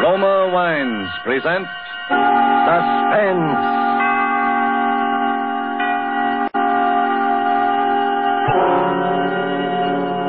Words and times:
Roma 0.00 0.48
Wines 0.54 1.10
present 1.24 1.66
Suspense. 2.06 3.58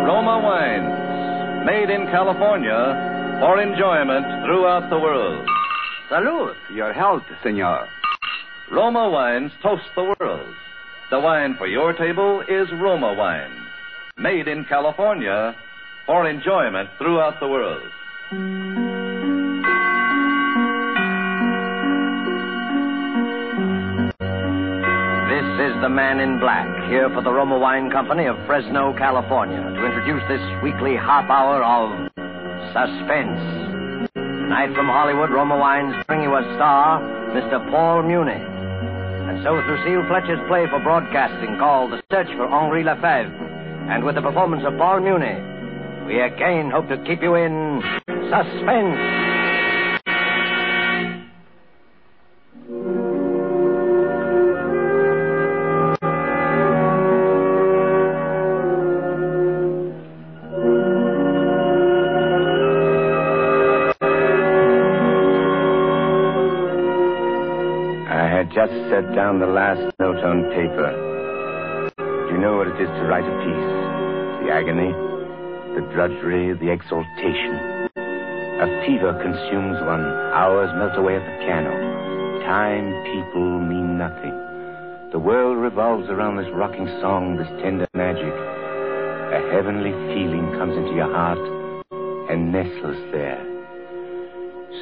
Roma 0.08 0.42
Wines, 0.44 1.66
made 1.68 1.94
in 1.94 2.08
California 2.08 3.38
for 3.40 3.62
enjoyment 3.62 4.26
throughout 4.44 4.90
the 4.90 4.98
world. 4.98 5.48
Salud. 6.10 6.56
Your 6.74 6.92
health, 6.92 7.24
senor. 7.44 7.88
Roma 8.72 9.08
Wines 9.12 9.52
toast 9.62 9.84
the 9.96 10.16
world. 10.20 10.56
The 11.12 11.20
wine 11.20 11.56
for 11.60 11.68
your 11.68 11.94
table 11.94 12.42
is 12.42 12.68
Roma 12.74 13.14
Wine, 13.14 13.56
made 14.18 14.48
in 14.48 14.66
California 14.66 15.56
for 16.08 16.28
enjoyment 16.28 16.90
throughout 16.98 17.40
the 17.40 17.48
world. 17.48 18.89
The 25.90 25.96
man 25.96 26.20
in 26.20 26.38
black, 26.40 26.70
here 26.88 27.10
for 27.10 27.24
the 27.24 27.34
Roma 27.34 27.58
Wine 27.58 27.90
Company 27.90 28.28
of 28.28 28.38
Fresno, 28.46 28.94
California, 28.94 29.58
to 29.58 29.82
introduce 29.90 30.22
this 30.30 30.42
weekly 30.62 30.94
half 30.94 31.26
hour 31.34 31.66
of 31.66 31.90
suspense. 32.70 33.42
Tonight 34.14 34.70
from 34.78 34.86
Hollywood, 34.86 35.32
Roma 35.32 35.58
Wines 35.58 35.96
bring 36.06 36.22
you 36.22 36.30
a 36.30 36.46
star, 36.54 37.02
Mr. 37.34 37.58
Paul 37.72 38.04
Muni. 38.04 38.38
And 38.38 39.42
so 39.42 39.58
with 39.58 39.66
Lucille 39.66 40.06
Fletcher's 40.06 40.38
play 40.48 40.70
for 40.70 40.78
broadcasting 40.78 41.58
called 41.58 41.92
The 41.92 42.04
Search 42.12 42.30
for 42.38 42.46
Henri 42.46 42.84
Lefebvre, 42.84 43.34
and 43.90 44.04
with 44.04 44.14
the 44.14 44.22
performance 44.22 44.62
of 44.68 44.78
Paul 44.78 45.02
Muni, 45.02 45.42
we 46.06 46.22
again 46.22 46.70
hope 46.70 46.88
to 46.90 47.02
keep 47.02 47.24
you 47.24 47.34
in 47.34 47.82
suspense. 48.30 49.29
Just 68.60 68.76
set 68.92 69.16
down 69.16 69.40
the 69.40 69.48
last 69.48 69.80
note 70.00 70.20
on 70.20 70.44
paper. 70.52 70.92
Do 71.96 72.36
you 72.36 72.42
know 72.44 72.58
what 72.58 72.68
it 72.68 72.76
is 72.76 72.92
to 72.92 73.04
write 73.08 73.24
a 73.24 73.36
piece? 73.40 73.72
The 74.44 74.52
agony, 74.52 74.92
the 75.80 75.88
drudgery, 75.96 76.52
the 76.60 76.68
exaltation. 76.68 77.56
A 77.96 78.68
fever 78.84 79.16
consumes 79.24 79.80
one. 79.88 80.04
Hours 80.36 80.76
melt 80.76 81.00
away 81.00 81.16
at 81.16 81.24
the 81.24 81.36
piano. 81.40 81.72
Time, 82.44 82.92
people 83.08 83.62
mean 83.64 83.98
nothing. 83.98 84.36
The 85.14 85.20
world 85.20 85.58
revolves 85.58 86.10
around 86.10 86.36
this 86.36 86.52
rocking 86.52 86.88
song, 87.00 87.38
this 87.38 87.48
tender 87.64 87.88
magic. 87.94 88.28
A 88.28 89.40
heavenly 89.56 89.96
feeling 90.12 90.52
comes 90.60 90.76
into 90.76 91.00
your 91.00 91.08
heart 91.08 91.40
and 92.30 92.52
nestles 92.52 93.00
there. 93.14 93.40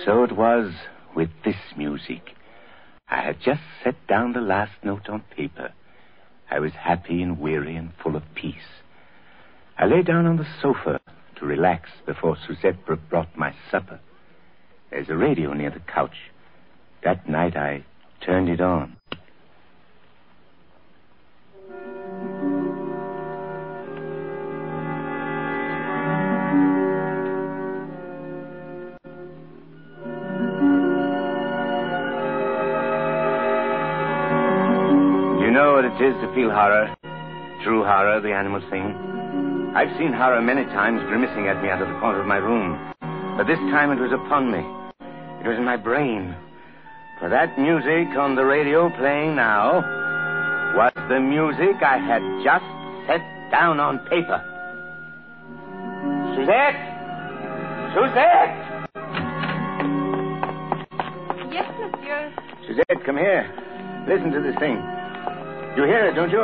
So 0.04 0.24
it 0.24 0.32
was 0.32 0.74
with 1.14 1.30
this 1.46 1.62
music. 1.78 2.37
I 3.10 3.22
had 3.22 3.40
just 3.40 3.62
set 3.84 3.96
down 4.08 4.34
the 4.34 4.42
last 4.42 4.74
note 4.84 5.08
on 5.10 5.22
paper. 5.36 5.72
I 6.50 6.60
was 6.60 6.74
happy 6.74 7.22
and 7.22 7.40
weary 7.40 7.76
and 7.76 7.92
full 8.02 8.16
of 8.16 8.24
peace. 8.36 8.82
I 9.78 9.86
lay 9.86 10.02
down 10.02 10.26
on 10.26 10.38
the 10.38 10.48
sofa 10.62 11.00
to 11.38 11.46
relax 11.46 11.90
before 12.06 12.36
Suzette 12.36 12.86
brought 12.86 13.38
my 13.38 13.54
supper. 13.72 14.00
There's 14.90 15.10
a 15.10 15.16
radio 15.16 15.54
near 15.54 15.70
the 15.70 15.80
couch. 15.80 16.32
That 17.04 17.30
night 17.30 17.56
I 17.56 17.86
turned 18.22 18.50
it 18.50 18.62
on. 18.62 18.98
It 36.00 36.14
is 36.14 36.22
to 36.22 36.34
feel 36.36 36.52
horror? 36.52 36.94
True 37.64 37.84
horror, 37.84 38.22
the 38.22 38.32
animal 38.32 38.62
thing. 38.70 38.94
I've 39.74 39.90
seen 39.98 40.14
horror 40.14 40.42
many 40.42 40.64
times 40.66 41.02
grimacing 41.08 41.48
at 41.48 41.62
me 41.62 41.70
out 41.70 41.82
of 41.82 41.88
the 41.88 42.00
corner 42.00 42.22
of 42.22 42.28
my 42.28 42.38
room. 42.38 42.78
But 43.38 43.48
this 43.48 43.58
time 43.74 43.92
it 43.92 44.00
was 44.00 44.14
upon 44.14 44.52
me. 44.52 44.62
It 45.42 45.48
was 45.48 45.58
in 45.58 45.66
my 45.66 45.78
brain. 45.78 46.36
For 47.20 47.30
that 47.30 47.58
music 47.58 48.16
on 48.18 48.36
the 48.36 48.46
radio 48.46 48.90
playing 48.98 49.36
now 49.36 49.82
was 50.78 50.94
the 51.10 51.20
music 51.20 51.82
I 51.82 51.98
had 51.98 52.22
just 52.46 52.66
set 53.10 53.22
down 53.50 53.80
on 53.80 53.98
paper. 54.06 54.38
Suzette! 56.38 56.78
Suzette! 57.98 58.54
Yes, 61.50 61.70
monsieur. 61.82 62.34
Suzette, 62.68 63.04
come 63.04 63.18
here. 63.18 63.50
Listen 64.08 64.32
to 64.32 64.42
this 64.42 64.58
thing. 64.60 64.78
You 65.78 65.86
hear 65.86 66.10
it, 66.10 66.18
don't 66.18 66.34
you? 66.34 66.42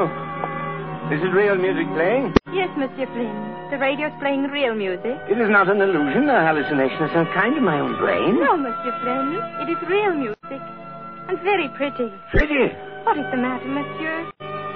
This 1.09 1.17
is 1.25 1.33
real 1.33 1.57
music 1.57 1.89
playing. 1.97 2.37
Yes, 2.53 2.69
Monsieur 2.77 3.09
Flynn. 3.17 3.33
The 3.73 3.81
radio's 3.81 4.13
playing 4.21 4.45
real 4.53 4.77
music. 4.77 5.17
It 5.25 5.41
is 5.41 5.49
not 5.49 5.65
an 5.65 5.81
illusion, 5.81 6.29
a 6.29 6.45
hallucination 6.45 7.01
of 7.01 7.09
some 7.17 7.25
kind 7.33 7.57
in 7.57 7.65
my 7.65 7.81
own 7.81 7.97
brain. 7.97 8.37
No, 8.37 8.53
Monsieur 8.55 8.93
Flynn. 9.01 9.33
It 9.65 9.73
is 9.73 9.81
real 9.89 10.13
music. 10.13 10.61
And 11.25 11.41
very 11.41 11.65
pretty. 11.73 12.13
Pretty. 12.29 12.69
What 13.09 13.17
is 13.17 13.25
the 13.33 13.41
matter, 13.41 13.65
Monsieur? 13.65 14.29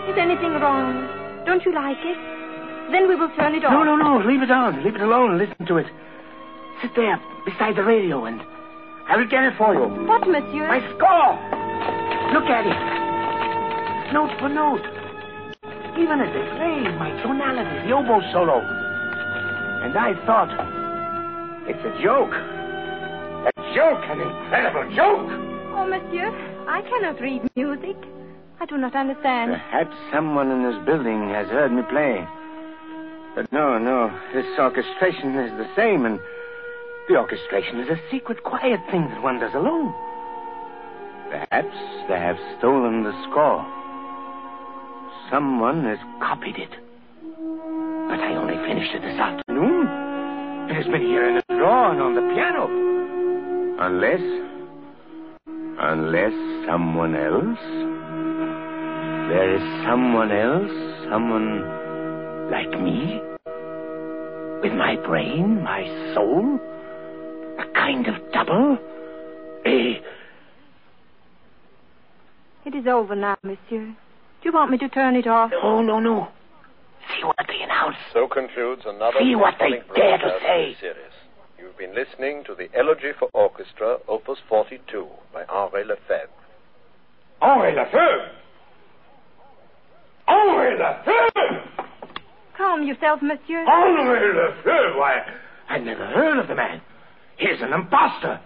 Is 0.09 0.17
anything 0.17 0.57
wrong? 0.57 1.05
Don't 1.45 1.61
you 1.61 1.69
like 1.77 2.01
it? 2.01 2.17
Then 2.89 3.07
we 3.07 3.13
will 3.13 3.29
turn 3.37 3.53
it 3.53 3.63
off. 3.63 3.71
No, 3.71 3.83
no, 3.85 3.93
no. 3.95 4.25
Leave 4.25 4.41
it 4.41 4.49
on. 4.49 4.83
Leave 4.83 4.95
it 4.95 5.01
alone. 5.05 5.37
Listen 5.37 5.67
to 5.67 5.77
it. 5.77 5.85
Sit 6.81 6.95
there 6.95 7.21
beside 7.45 7.77
the 7.77 7.83
radio 7.83 8.25
and 8.25 8.41
I 9.05 9.17
will 9.17 9.29
get 9.29 9.43
it 9.43 9.53
for 9.55 9.77
you. 9.77 9.85
What, 10.09 10.25
Monsieur? 10.25 10.65
My 10.65 10.81
score. 10.97 11.37
Look 12.33 12.49
at 12.49 12.65
it. 12.65 12.96
Note 14.13 14.31
for 14.39 14.47
note. 14.47 14.85
Even 15.99 16.21
as 16.21 16.31
they 16.31 16.45
play, 16.55 16.79
my 16.95 17.11
tonality, 17.21 17.87
the 17.87 17.93
oboe 17.93 18.21
solo. 18.31 18.61
And 19.83 19.97
I 19.97 20.13
thought, 20.25 20.47
it's 21.67 21.83
a 21.83 21.91
joke. 22.01 22.31
A 22.31 23.51
joke, 23.75 24.03
an 24.07 24.21
incredible 24.21 24.87
joke. 24.95 25.27
Oh, 25.75 25.85
Monsieur, 25.85 26.31
I 26.69 26.81
cannot 26.83 27.19
read 27.19 27.41
music. 27.55 27.97
I 28.61 28.65
do 28.65 28.77
not 28.77 28.95
understand. 28.95 29.51
Perhaps 29.51 29.95
someone 30.13 30.51
in 30.51 30.63
this 30.63 30.85
building 30.85 31.29
has 31.29 31.47
heard 31.47 31.73
me 31.73 31.81
play. 31.89 32.25
But 33.35 33.51
no, 33.51 33.77
no. 33.77 34.09
This 34.33 34.47
orchestration 34.57 35.35
is 35.35 35.51
the 35.57 35.67
same, 35.75 36.05
and 36.05 36.17
the 37.09 37.17
orchestration 37.17 37.81
is 37.81 37.89
a 37.89 37.99
secret, 38.09 38.43
quiet 38.43 38.79
thing 38.89 39.07
that 39.09 39.21
one 39.21 39.39
does 39.39 39.53
alone. 39.53 39.93
Perhaps 41.29 41.75
they 42.07 42.17
have 42.17 42.37
stolen 42.57 43.03
the 43.03 43.13
score. 43.29 43.65
Someone 45.31 45.83
has 45.83 45.97
copied 46.21 46.55
it. 46.55 46.69
But 46.71 48.19
I 48.19 48.35
only 48.35 48.55
finished 48.65 48.95
it 48.95 49.01
this 49.01 49.19
afternoon. 49.19 49.87
It 50.69 50.75
has 50.75 50.85
been 50.85 51.01
here 51.01 51.27
in 51.27 51.35
the 51.35 51.43
drawer 51.49 51.91
and 51.91 52.01
on 52.01 52.15
the 52.15 52.21
piano. 52.33 52.67
Unless. 53.79 54.23
Unless 55.79 56.65
someone 56.65 57.13
else. 57.13 57.59
There 59.27 59.53
is 59.53 59.61
someone 59.85 60.31
else, 60.31 60.71
someone 61.11 61.59
like 62.49 62.71
me, 62.79 63.19
with 64.63 64.71
my 64.71 64.95
brain, 65.05 65.61
my 65.61 65.83
soul, 66.15 66.57
a 67.59 67.65
kind 67.73 68.07
of 68.07 68.15
double, 68.31 68.77
a. 69.65 70.01
It 72.65 72.75
is 72.75 72.87
over 72.87 73.13
now, 73.13 73.37
Monsieur. 73.43 73.93
Do 74.41 74.49
you 74.49 74.53
want 74.53 74.71
me 74.71 74.77
to 74.79 74.89
turn 74.89 75.15
it 75.15 75.27
off? 75.27 75.51
No, 75.51 75.81
no, 75.81 75.99
no. 75.99 76.27
See 77.15 77.23
what 77.23 77.35
they 77.47 77.61
announce. 77.63 77.95
So 78.13 78.27
concludes 78.27 78.83
another 78.85 79.17
See 79.19 79.35
what 79.35 79.55
they 79.59 79.81
dare 79.95 80.17
to 80.17 80.37
say. 80.41 80.75
series. 80.79 81.11
You've 81.59 81.77
been 81.77 81.95
listening 81.95 82.43
to 82.45 82.53
the 82.55 82.67
Elegy 82.77 83.11
for 83.17 83.29
Orchestra, 83.33 83.97
Opus 84.07 84.37
42, 84.47 85.07
by 85.33 85.43
Henri 85.49 85.83
Lefebvre. 85.85 86.29
Henri 87.41 87.75
Lefebvre! 87.75 88.31
Henri 90.27 90.77
Lefebvre! 90.77 91.87
Calm 92.57 92.83
yourself, 92.83 93.21
monsieur. 93.21 93.65
Henri 93.67 94.33
Lefebvre! 94.35 94.97
Why, 94.99 95.21
I 95.69 95.79
never 95.79 96.05
heard 96.05 96.39
of 96.39 96.47
the 96.47 96.55
man. 96.55 96.81
He's 97.37 97.61
an 97.61 97.73
impostor. 97.73 98.39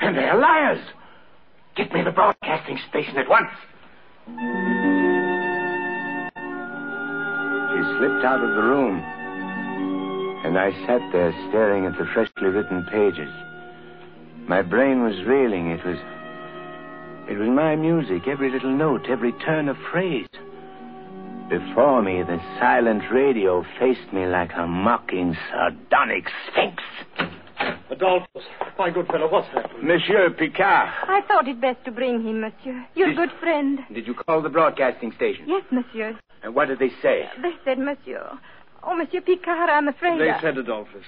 And 0.00 0.16
they're 0.16 0.36
liars. 0.38 0.84
Get 1.76 1.92
me 1.92 2.02
the 2.02 2.10
broadcasting 2.10 2.78
station 2.90 3.16
at 3.16 3.28
once. 3.28 3.50
Slipped 7.98 8.24
out 8.24 8.42
of 8.42 8.50
the 8.50 8.62
room. 8.62 9.02
And 10.44 10.58
I 10.58 10.72
sat 10.86 11.00
there 11.12 11.32
staring 11.48 11.86
at 11.86 11.96
the 11.98 12.06
freshly 12.12 12.48
written 12.48 12.84
pages. 12.90 13.30
My 14.48 14.62
brain 14.62 15.02
was 15.02 15.14
reeling. 15.26 15.70
It 15.70 15.84
was. 15.84 15.96
It 17.30 17.38
was 17.38 17.48
my 17.48 17.76
music, 17.76 18.26
every 18.26 18.50
little 18.50 18.74
note, 18.76 19.06
every 19.08 19.32
turn 19.44 19.68
of 19.68 19.76
phrase. 19.92 20.26
Before 21.48 22.02
me, 22.02 22.22
the 22.22 22.40
silent 22.58 23.02
radio 23.12 23.64
faced 23.78 24.12
me 24.12 24.26
like 24.26 24.50
a 24.56 24.66
mocking, 24.66 25.36
sardonic 25.50 26.24
sphinx. 26.50 26.82
Adolphus, 27.90 28.42
my 28.78 28.90
good 28.90 29.06
fellow, 29.06 29.30
what's 29.30 29.46
happened? 29.48 29.84
Monsieur 29.86 30.30
Picard. 30.30 30.88
I 31.08 31.20
thought 31.28 31.46
it 31.46 31.60
best 31.60 31.84
to 31.84 31.92
bring 31.92 32.22
him, 32.26 32.40
monsieur. 32.40 32.84
Your 32.96 33.08
Did- 33.08 33.16
good 33.16 33.30
friend. 33.38 33.78
Did 33.94 34.06
you 34.06 34.14
call 34.14 34.42
the 34.42 34.48
broadcasting 34.48 35.12
station? 35.12 35.44
Yes, 35.46 35.62
monsieur. 35.70 36.18
And 36.42 36.54
what 36.54 36.68
did 36.68 36.78
they 36.78 36.90
say? 37.00 37.28
They 37.40 37.52
said, 37.64 37.78
monsieur. 37.78 38.38
Oh, 38.82 38.96
monsieur 38.96 39.20
Picard, 39.20 39.70
I'm 39.70 39.88
afraid. 39.88 40.20
They 40.20 40.30
I- 40.30 40.40
said, 40.40 40.58
Adolphus, 40.58 41.04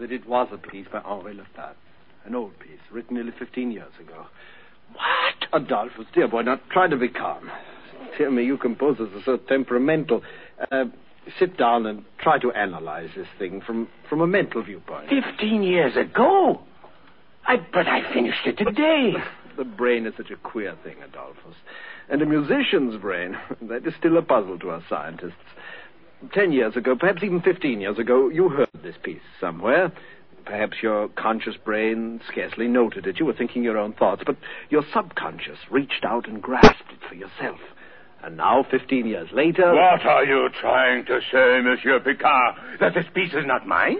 that 0.00 0.10
it 0.12 0.26
was 0.26 0.48
a 0.52 0.56
piece 0.58 0.86
by 0.90 1.00
Henri 1.00 1.34
Lefebvre. 1.34 1.74
An 2.24 2.34
old 2.34 2.58
piece, 2.58 2.80
written 2.90 3.14
nearly 3.16 3.32
15 3.38 3.70
years 3.70 3.92
ago. 4.00 4.26
What? 4.92 5.62
Adolphus, 5.62 6.06
dear 6.14 6.28
boy, 6.28 6.42
now 6.42 6.60
try 6.70 6.88
to 6.88 6.96
be 6.96 7.08
calm. 7.08 7.50
Tell 8.16 8.30
me, 8.30 8.44
you 8.44 8.56
composers 8.58 9.08
are 9.14 9.22
so 9.24 9.36
temperamental. 9.36 10.22
Uh, 10.70 10.84
sit 11.38 11.56
down 11.56 11.86
and 11.86 12.04
try 12.18 12.38
to 12.38 12.50
analyze 12.52 13.10
this 13.16 13.26
thing 13.38 13.60
from, 13.66 13.88
from 14.08 14.20
a 14.20 14.26
mental 14.26 14.62
viewpoint. 14.62 15.08
Fifteen 15.08 15.62
years 15.62 15.96
ago? 15.96 16.60
I 17.46 17.56
but 17.72 17.86
I 17.86 18.12
finished 18.12 18.46
it 18.46 18.56
today. 18.58 19.12
The 19.58 19.64
brain 19.64 20.06
is 20.06 20.14
such 20.16 20.30
a 20.30 20.36
queer 20.36 20.76
thing, 20.84 20.96
Adolphus. 21.02 21.56
And 22.08 22.22
a 22.22 22.26
musician's 22.26 23.00
brain, 23.02 23.36
that 23.62 23.84
is 23.84 23.92
still 23.98 24.16
a 24.16 24.22
puzzle 24.22 24.56
to 24.60 24.70
us 24.70 24.84
scientists. 24.88 25.34
Ten 26.32 26.52
years 26.52 26.76
ago, 26.76 26.94
perhaps 26.98 27.22
even 27.24 27.40
fifteen 27.40 27.80
years 27.80 27.98
ago, 27.98 28.28
you 28.28 28.48
heard 28.48 28.70
this 28.82 28.94
piece 29.02 29.20
somewhere. 29.40 29.92
Perhaps 30.44 30.76
your 30.80 31.08
conscious 31.08 31.56
brain 31.64 32.20
scarcely 32.30 32.68
noted 32.68 33.06
it. 33.06 33.18
You 33.18 33.26
were 33.26 33.34
thinking 33.34 33.62
your 33.64 33.76
own 33.76 33.92
thoughts, 33.92 34.22
but 34.24 34.36
your 34.70 34.82
subconscious 34.94 35.58
reached 35.70 36.04
out 36.04 36.28
and 36.28 36.40
grasped 36.40 36.90
it 36.90 37.00
for 37.08 37.14
yourself. 37.14 37.58
And 38.22 38.36
now, 38.36 38.64
fifteen 38.70 39.06
years 39.06 39.28
later. 39.32 39.74
What 39.74 40.06
are 40.06 40.24
you 40.24 40.48
trying 40.60 41.04
to 41.06 41.20
say, 41.32 41.60
Monsieur 41.62 42.00
Picard? 42.00 42.56
That 42.80 42.94
this 42.94 43.06
piece 43.12 43.32
is 43.32 43.44
not 43.44 43.66
mine? 43.66 43.98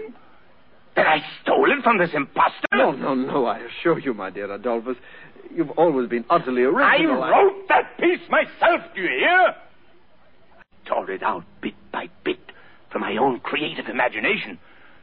That 0.95 1.07
I 1.07 1.19
stole 1.41 1.71
it 1.71 1.83
from 1.83 1.97
this 1.97 2.09
impostor? 2.13 2.67
No, 2.73 2.91
no, 2.91 3.13
no, 3.13 3.45
I 3.45 3.59
assure 3.59 3.99
you, 3.99 4.13
my 4.13 4.29
dear 4.29 4.51
Adolphus, 4.51 4.97
you've 5.55 5.71
always 5.71 6.09
been 6.09 6.25
utterly 6.29 6.63
original. 6.63 7.23
I 7.23 7.29
wrote 7.29 7.67
that 7.69 7.97
piece 7.99 8.21
myself, 8.29 8.81
do 8.95 9.01
you 9.01 9.07
hear? 9.07 9.55
I 10.57 10.87
tore 10.87 11.09
it 11.11 11.23
out 11.23 11.43
bit 11.61 11.75
by 11.91 12.09
bit 12.23 12.39
from 12.91 13.01
my 13.01 13.17
own 13.17 13.39
creative 13.39 13.87
imagination. 13.87 14.59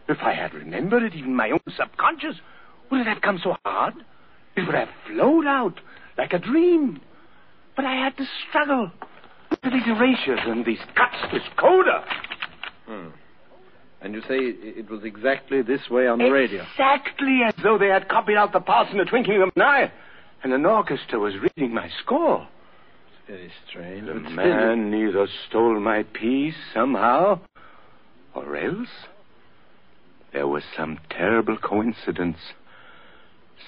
If 0.08 0.18
I 0.22 0.34
had 0.34 0.54
remembered 0.54 1.02
it, 1.02 1.14
even 1.14 1.34
my 1.34 1.50
own 1.50 1.60
subconscious, 1.76 2.36
would 2.90 3.00
it 3.00 3.06
have 3.06 3.20
come 3.22 3.40
so 3.42 3.56
hard? 3.64 3.94
It 4.56 4.62
would 4.62 4.74
have 4.74 4.88
flowed 5.06 5.46
out 5.46 5.80
like 6.16 6.32
a 6.32 6.38
dream. 6.38 7.00
But 7.74 7.84
I 7.84 7.94
had 7.94 8.16
to 8.16 8.24
struggle 8.48 8.90
with 9.50 9.72
these 9.72 9.86
erasures 9.86 10.40
and 10.44 10.64
these 10.64 10.78
cuts, 10.96 11.16
this 11.32 11.42
coda. 11.58 12.04
Hmm. 12.86 13.08
And 14.00 14.14
you 14.14 14.20
say 14.22 14.36
it 14.38 14.88
was 14.88 15.02
exactly 15.04 15.62
this 15.62 15.80
way 15.90 16.06
on 16.06 16.18
the 16.18 16.30
radio. 16.30 16.62
Exactly 16.62 17.40
as 17.46 17.54
though 17.62 17.76
they 17.78 17.88
had 17.88 18.08
copied 18.08 18.36
out 18.36 18.52
the 18.52 18.60
parts 18.60 18.90
in 18.92 18.98
the 18.98 19.04
twinkling 19.04 19.42
of 19.42 19.50
an 19.56 19.62
eye, 19.62 19.92
and 20.46 20.54
an 20.54 20.64
orchestra 20.64 21.18
was 21.18 21.34
reading 21.38 21.74
my 21.74 21.90
score. 22.04 22.46
It's 23.26 23.26
very 23.26 23.52
strange. 23.68 24.06
The 24.06 24.20
still- 24.20 24.30
man 24.30 24.94
either 24.94 25.26
stole 25.48 25.80
my 25.80 26.04
piece 26.04 26.54
somehow, 26.72 27.40
or 28.32 28.56
else 28.56 29.08
there 30.32 30.46
was 30.46 30.62
some 30.76 31.00
terrible 31.10 31.56
coincidence. 31.56 32.38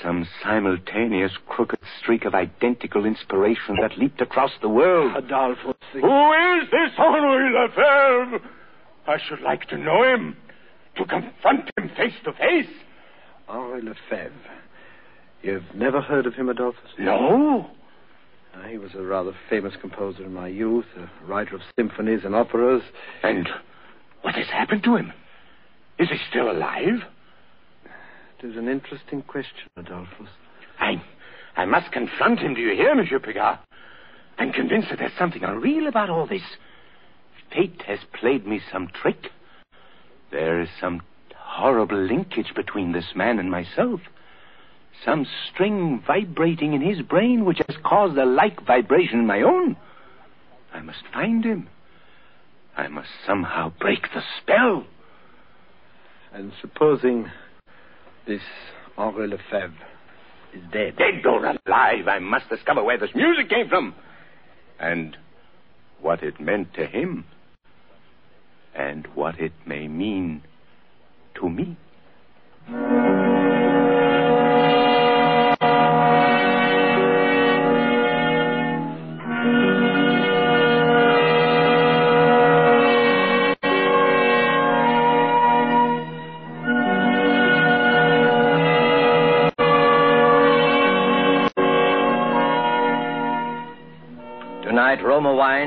Some 0.00 0.28
simultaneous 0.40 1.32
crooked 1.48 1.80
streak 2.00 2.24
of 2.24 2.36
identical 2.36 3.04
inspiration 3.04 3.78
that 3.80 3.98
leaped 3.98 4.20
across 4.20 4.52
the 4.60 4.68
world. 4.68 5.16
The- 5.92 6.00
Who 6.00 6.32
is 6.60 6.70
this 6.70 6.92
Henri 6.96 7.52
Lefebvre? 7.58 8.48
I 9.08 9.18
should 9.18 9.40
like 9.40 9.66
to 9.70 9.76
know 9.78 10.04
him, 10.04 10.36
to 10.94 11.04
confront 11.04 11.68
him 11.76 11.88
face 11.96 12.14
to 12.22 12.32
face. 12.34 12.70
Henri 13.48 13.82
Lefebvre. 13.82 14.58
You've 15.42 15.74
never 15.74 16.00
heard 16.00 16.26
of 16.26 16.34
him, 16.34 16.48
Adolphus? 16.48 16.90
No. 16.98 17.70
Uh, 18.54 18.66
he 18.68 18.78
was 18.78 18.90
a 18.94 19.02
rather 19.02 19.32
famous 19.48 19.74
composer 19.80 20.24
in 20.24 20.32
my 20.32 20.48
youth, 20.48 20.86
a 20.96 21.26
writer 21.26 21.54
of 21.54 21.62
symphonies 21.78 22.20
and 22.24 22.34
operas. 22.34 22.82
And 23.22 23.48
what 24.22 24.34
has 24.34 24.48
happened 24.48 24.82
to 24.84 24.96
him? 24.96 25.12
Is 25.98 26.08
he 26.08 26.16
still 26.30 26.50
alive? 26.50 27.02
It 28.38 28.46
is 28.46 28.56
an 28.56 28.68
interesting 28.68 29.22
question, 29.22 29.68
Adolphus. 29.76 30.28
I, 30.78 31.02
I 31.56 31.64
must 31.64 31.92
confront 31.92 32.40
him, 32.40 32.54
do 32.54 32.60
you 32.60 32.74
hear, 32.74 32.94
Monsieur 32.94 33.18
Picard? 33.18 33.58
I'm 34.38 34.52
convinced 34.52 34.88
that 34.90 34.98
there's 34.98 35.16
something 35.18 35.42
unreal 35.42 35.88
about 35.88 36.10
all 36.10 36.26
this. 36.26 36.42
Fate 37.52 37.82
has 37.86 37.98
played 38.12 38.46
me 38.46 38.60
some 38.72 38.88
trick. 38.88 39.30
There 40.30 40.60
is 40.60 40.68
some 40.80 41.02
horrible 41.34 42.00
linkage 42.00 42.52
between 42.54 42.92
this 42.92 43.12
man 43.16 43.38
and 43.38 43.50
myself. 43.50 44.00
Some 45.04 45.26
string 45.50 46.02
vibrating 46.06 46.74
in 46.74 46.80
his 46.80 47.02
brain 47.02 47.44
which 47.44 47.60
has 47.66 47.76
caused 47.84 48.18
a 48.18 48.24
like 48.24 48.66
vibration 48.66 49.20
in 49.20 49.26
my 49.26 49.42
own. 49.42 49.76
I 50.72 50.80
must 50.80 51.02
find 51.12 51.44
him. 51.44 51.68
I 52.76 52.88
must 52.88 53.08
somehow 53.26 53.72
break 53.80 54.02
the 54.14 54.22
spell. 54.40 54.86
And 56.32 56.52
supposing 56.60 57.30
this 58.26 58.42
Henri 58.96 59.28
Lefebvre 59.28 59.74
is 60.54 60.62
dead. 60.72 60.96
Dead 60.96 61.24
or 61.26 61.44
alive, 61.44 62.08
I 62.08 62.18
must 62.18 62.48
discover 62.48 62.82
where 62.84 62.98
this 62.98 63.10
music 63.14 63.48
came 63.48 63.68
from. 63.68 63.94
And 64.78 65.16
what 66.00 66.22
it 66.22 66.40
meant 66.40 66.74
to 66.74 66.86
him. 66.86 67.24
And 68.74 69.06
what 69.14 69.40
it 69.40 69.52
may 69.66 69.88
mean 69.88 70.42
to 71.40 71.48
me. 71.48 71.76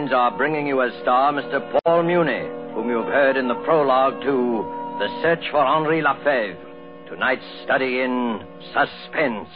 Wines 0.02 0.14
are 0.14 0.36
bringing 0.36 0.66
you 0.66 0.82
as 0.82 0.92
star 1.04 1.32
Mr. 1.32 1.80
Paul 1.84 2.02
Muni, 2.02 2.48
whom 2.74 2.90
you've 2.90 3.06
heard 3.06 3.38
in 3.38 3.48
the 3.48 3.54
prologue 3.54 4.20
to 4.24 4.98
The 4.98 5.22
Search 5.22 5.44
for 5.52 5.64
Henri 5.64 6.02
Lefebvre. 6.02 6.58
Tonight's 7.08 7.44
study 7.64 8.00
in 8.00 8.40
suspense. 8.74 9.48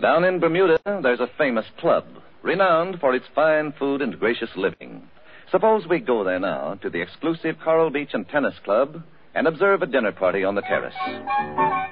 Down 0.00 0.24
in 0.24 0.40
Bermuda, 0.40 0.78
there's 1.02 1.20
a 1.20 1.28
famous 1.36 1.66
club, 1.78 2.06
renowned 2.42 2.98
for 2.98 3.14
its 3.14 3.26
fine 3.34 3.74
food 3.78 4.00
and 4.00 4.18
gracious 4.18 4.50
living. 4.56 5.02
Suppose 5.50 5.86
we 5.86 6.00
go 6.00 6.24
there 6.24 6.40
now 6.40 6.78
to 6.80 6.88
the 6.88 7.02
exclusive 7.02 7.56
Coral 7.62 7.90
Beach 7.90 8.14
and 8.14 8.26
Tennis 8.26 8.54
Club 8.64 9.02
and 9.34 9.46
observe 9.46 9.82
a 9.82 9.86
dinner 9.86 10.12
party 10.12 10.44
on 10.44 10.54
the 10.54 10.62
terrace. 10.62 10.94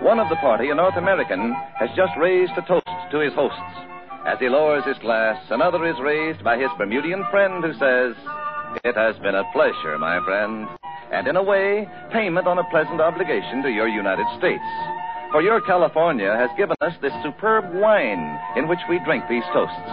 One 0.01 0.19
of 0.19 0.29
the 0.29 0.37
party, 0.37 0.71
a 0.71 0.75
North 0.75 0.97
American, 0.97 1.55
has 1.79 1.91
just 1.97 2.13
raised 2.19 2.53
a 2.57 2.63
toast 2.67 2.87
to 3.11 3.19
his 3.19 3.33
hosts. 3.35 3.59
As 4.27 4.39
he 4.39 4.49
lowers 4.49 4.85
his 4.85 4.99
glass, 4.99 5.43
another 5.51 5.87
is 5.87 5.99
raised 6.01 6.45
by 6.45 6.57
his 6.57 6.71
Bermudian 6.79 7.25
friend 7.31 7.63
who 7.65 7.73
says, 7.75 8.15
It 8.85 8.95
has 8.95 9.17
been 9.19 9.35
a 9.35 9.51
pleasure, 9.53 9.99
my 9.99 10.23
friend. 10.25 10.69
and 11.13 11.27
in 11.29 11.37
a 11.37 11.43
way, 11.43 11.87
payment 12.13 12.47
on 12.47 12.59
a 12.59 12.71
pleasant 12.71 13.01
obligation 13.01 13.63
to 13.63 13.69
your 13.69 13.89
United 13.89 14.27
States. 14.39 14.65
For 15.31 15.43
your 15.43 15.61
California 15.61 16.35
has 16.37 16.51
given 16.57 16.77
us 16.81 16.95
this 17.03 17.13
superb 17.23 17.65
wine 17.75 18.39
in 18.57 18.69
which 18.69 18.79
we 18.89 19.01
drink 19.05 19.25
these 19.29 19.45
toasts. 19.53 19.91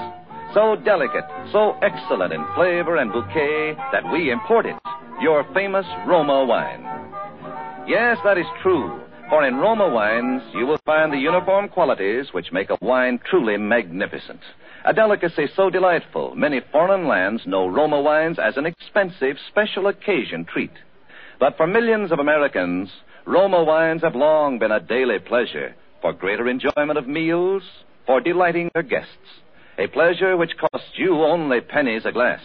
So 0.54 0.76
delicate, 0.76 1.26
so 1.52 1.78
excellent 1.82 2.34
in 2.34 2.46
flavor 2.56 2.98
and 2.98 3.12
bouquet 3.12 3.76
that 3.92 4.04
we 4.12 4.32
import 4.32 4.66
it, 4.66 4.76
your 5.22 5.46
famous 5.54 5.86
Roma 6.08 6.46
wine. 6.46 6.86
Yes, 7.90 8.20
that 8.24 8.38
is 8.38 8.46
true. 8.62 9.02
For 9.32 9.44
in 9.48 9.56
Roma 9.56 9.90
wines, 9.90 10.44
you 10.54 10.68
will 10.68 10.78
find 10.86 11.12
the 11.12 11.18
uniform 11.18 11.70
qualities 11.70 12.28
which 12.34 12.52
make 12.52 12.70
a 12.70 12.78
wine 12.82 13.20
truly 13.28 13.58
magnificent. 13.58 14.42
A 14.86 14.94
delicacy 14.94 15.48
so 15.56 15.72
delightful, 15.72 16.36
many 16.36 16.62
foreign 16.72 17.08
lands 17.08 17.42
know 17.48 17.66
Roma 17.68 18.00
wines 18.00 18.38
as 18.38 18.58
an 18.58 18.68
expensive 18.68 19.38
special 19.50 19.88
occasion 19.88 20.46
treat. 20.46 20.70
But 21.40 21.58
for 21.58 21.66
millions 21.66 22.12
of 22.12 22.20
Americans, 22.20 22.92
Roma 23.26 23.64
wines 23.64 24.04
have 24.04 24.14
long 24.14 24.60
been 24.60 24.72
a 24.72 24.80
daily 24.80 25.18
pleasure 25.18 25.74
for 26.00 26.14
greater 26.14 26.48
enjoyment 26.48 27.00
of 27.00 27.08
meals, 27.08 27.64
for 28.06 28.22
delighting 28.22 28.70
their 28.76 28.84
guests. 28.84 29.42
A 29.80 29.88
pleasure 29.88 30.38
which 30.38 30.58
costs 30.60 30.92
you 30.96 31.24
only 31.24 31.60
pennies 31.60 32.04
a 32.06 32.12
glass. 32.12 32.42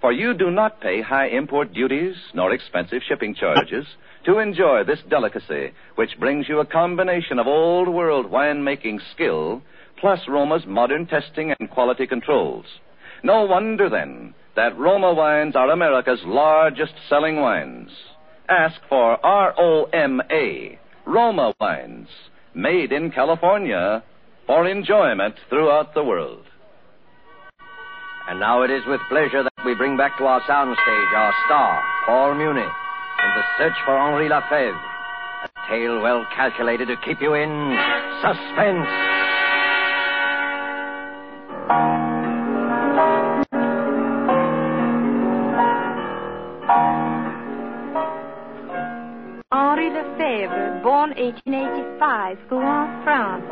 For 0.00 0.12
you 0.12 0.34
do 0.34 0.52
not 0.52 0.80
pay 0.80 1.02
high 1.02 1.26
import 1.26 1.74
duties 1.74 2.14
nor 2.32 2.52
expensive 2.52 3.02
shipping 3.08 3.34
charges 3.34 3.84
to 4.24 4.38
enjoy 4.38 4.84
this 4.84 5.00
delicacy, 5.08 5.72
which 5.94 6.18
brings 6.18 6.48
you 6.48 6.60
a 6.60 6.66
combination 6.66 7.38
of 7.38 7.46
old 7.46 7.88
world 7.88 8.26
winemaking 8.30 8.98
skill 9.12 9.62
plus 10.00 10.20
Roma's 10.28 10.64
modern 10.66 11.06
testing 11.06 11.54
and 11.58 11.70
quality 11.70 12.06
controls. 12.06 12.64
No 13.22 13.44
wonder 13.44 13.88
then 13.88 14.34
that 14.56 14.78
Roma 14.78 15.12
wines 15.12 15.56
are 15.56 15.70
America's 15.70 16.20
largest 16.24 16.94
selling 17.08 17.40
wines. 17.40 17.90
Ask 18.48 18.80
for 18.88 19.24
R-O-M-A, 19.24 20.78
Roma 21.06 21.54
wines, 21.60 22.08
made 22.54 22.92
in 22.92 23.10
California 23.10 24.02
for 24.46 24.66
enjoyment 24.66 25.34
throughout 25.48 25.94
the 25.94 26.04
world. 26.04 26.44
And 28.28 28.40
now 28.40 28.62
it 28.62 28.70
is 28.70 28.82
with 28.86 29.00
pleasure 29.08 29.42
that 29.42 29.64
we 29.64 29.74
bring 29.74 29.96
back 29.96 30.18
to 30.18 30.24
our 30.24 30.40
soundstage 30.42 31.12
our 31.14 31.34
star, 31.46 31.82
Paul 32.06 32.34
Muni, 32.34 32.66
in 33.22 33.30
the 33.34 33.42
search 33.58 33.76
for 33.84 33.96
Henri 33.96 34.28
Lefebvre. 34.28 34.78
A 35.44 35.50
tale 35.68 36.00
well 36.00 36.26
calculated 36.34 36.88
to 36.88 36.96
keep 37.04 37.20
you 37.20 37.34
in 37.34 37.50
suspense. 38.22 38.88
Born 51.08 51.24
1885, 51.24 52.38
Rouen, 52.50 53.02
France. 53.04 53.44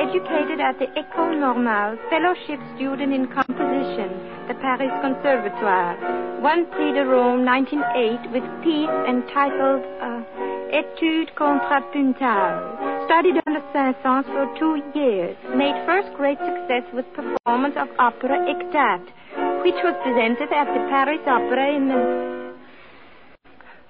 Educated 0.00 0.60
at 0.60 0.78
the 0.78 0.86
École 0.96 1.38
Normale, 1.38 1.98
fellowship 2.08 2.58
student 2.76 3.12
in 3.12 3.26
composition, 3.28 4.08
the 4.48 4.56
Paris 4.64 4.88
Conservatoire. 5.04 6.40
Won 6.40 6.64
Prix 6.72 6.92
de 6.92 7.04
Rome 7.04 7.44
1908 7.44 8.32
with 8.32 8.44
piece 8.64 8.88
entitled 9.04 9.84
uh, 10.00 10.24
Etude 10.72 11.36
Contrapuntale. 11.36 13.04
Studied 13.04 13.36
under 13.44 13.60
Saint-Saëns 13.76 14.24
for 14.32 14.48
two 14.56 14.80
years. 14.96 15.36
Made 15.54 15.76
first 15.84 16.08
great 16.16 16.38
success 16.38 16.88
with 16.94 17.04
performance 17.12 17.76
of 17.76 17.88
opera 17.98 18.40
Ectate, 18.48 19.12
which 19.60 19.76
was 19.84 19.92
presented 20.00 20.48
at 20.48 20.64
the 20.72 20.80
Paris 20.88 21.20
Opera 21.26 21.76
in 21.76 21.88
the... 21.88 22.41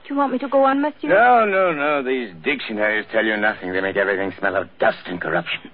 Do 0.02 0.14
you 0.14 0.16
want 0.16 0.32
me 0.32 0.38
to 0.38 0.48
go 0.48 0.64
on, 0.64 0.82
monsieur? 0.82 1.08
No, 1.08 1.46
no, 1.46 1.72
no. 1.72 2.02
These 2.02 2.34
dictionaries 2.42 3.06
tell 3.12 3.24
you 3.24 3.36
nothing. 3.36 3.72
They 3.72 3.80
make 3.80 3.96
everything 3.96 4.32
smell 4.38 4.56
of 4.56 4.68
dust 4.80 4.98
and 5.06 5.20
corruption. 5.20 5.70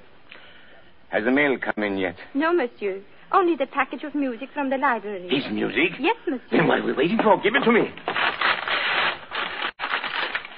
Has 1.09 1.25
the 1.25 1.31
mail 1.31 1.57
come 1.59 1.83
in 1.83 1.97
yet? 1.97 2.17
No, 2.35 2.53
monsieur. 2.53 3.01
Only 3.33 3.57
the 3.57 3.67
package 3.67 4.05
of 4.05 4.15
music 4.15 4.51
from 4.53 4.69
the 4.69 4.77
library. 4.77 5.29
His 5.31 5.51
music? 5.51 5.99
Yes, 5.99 6.17
monsieur. 6.27 6.45
Then 6.51 6.69
what 6.69 6.81
are 6.81 6.85
we 6.85 6.93
waiting 6.93 7.19
for? 7.23 7.41
Give 7.41 7.55
it 7.55 7.65
to 7.65 7.73
me. 7.73 7.91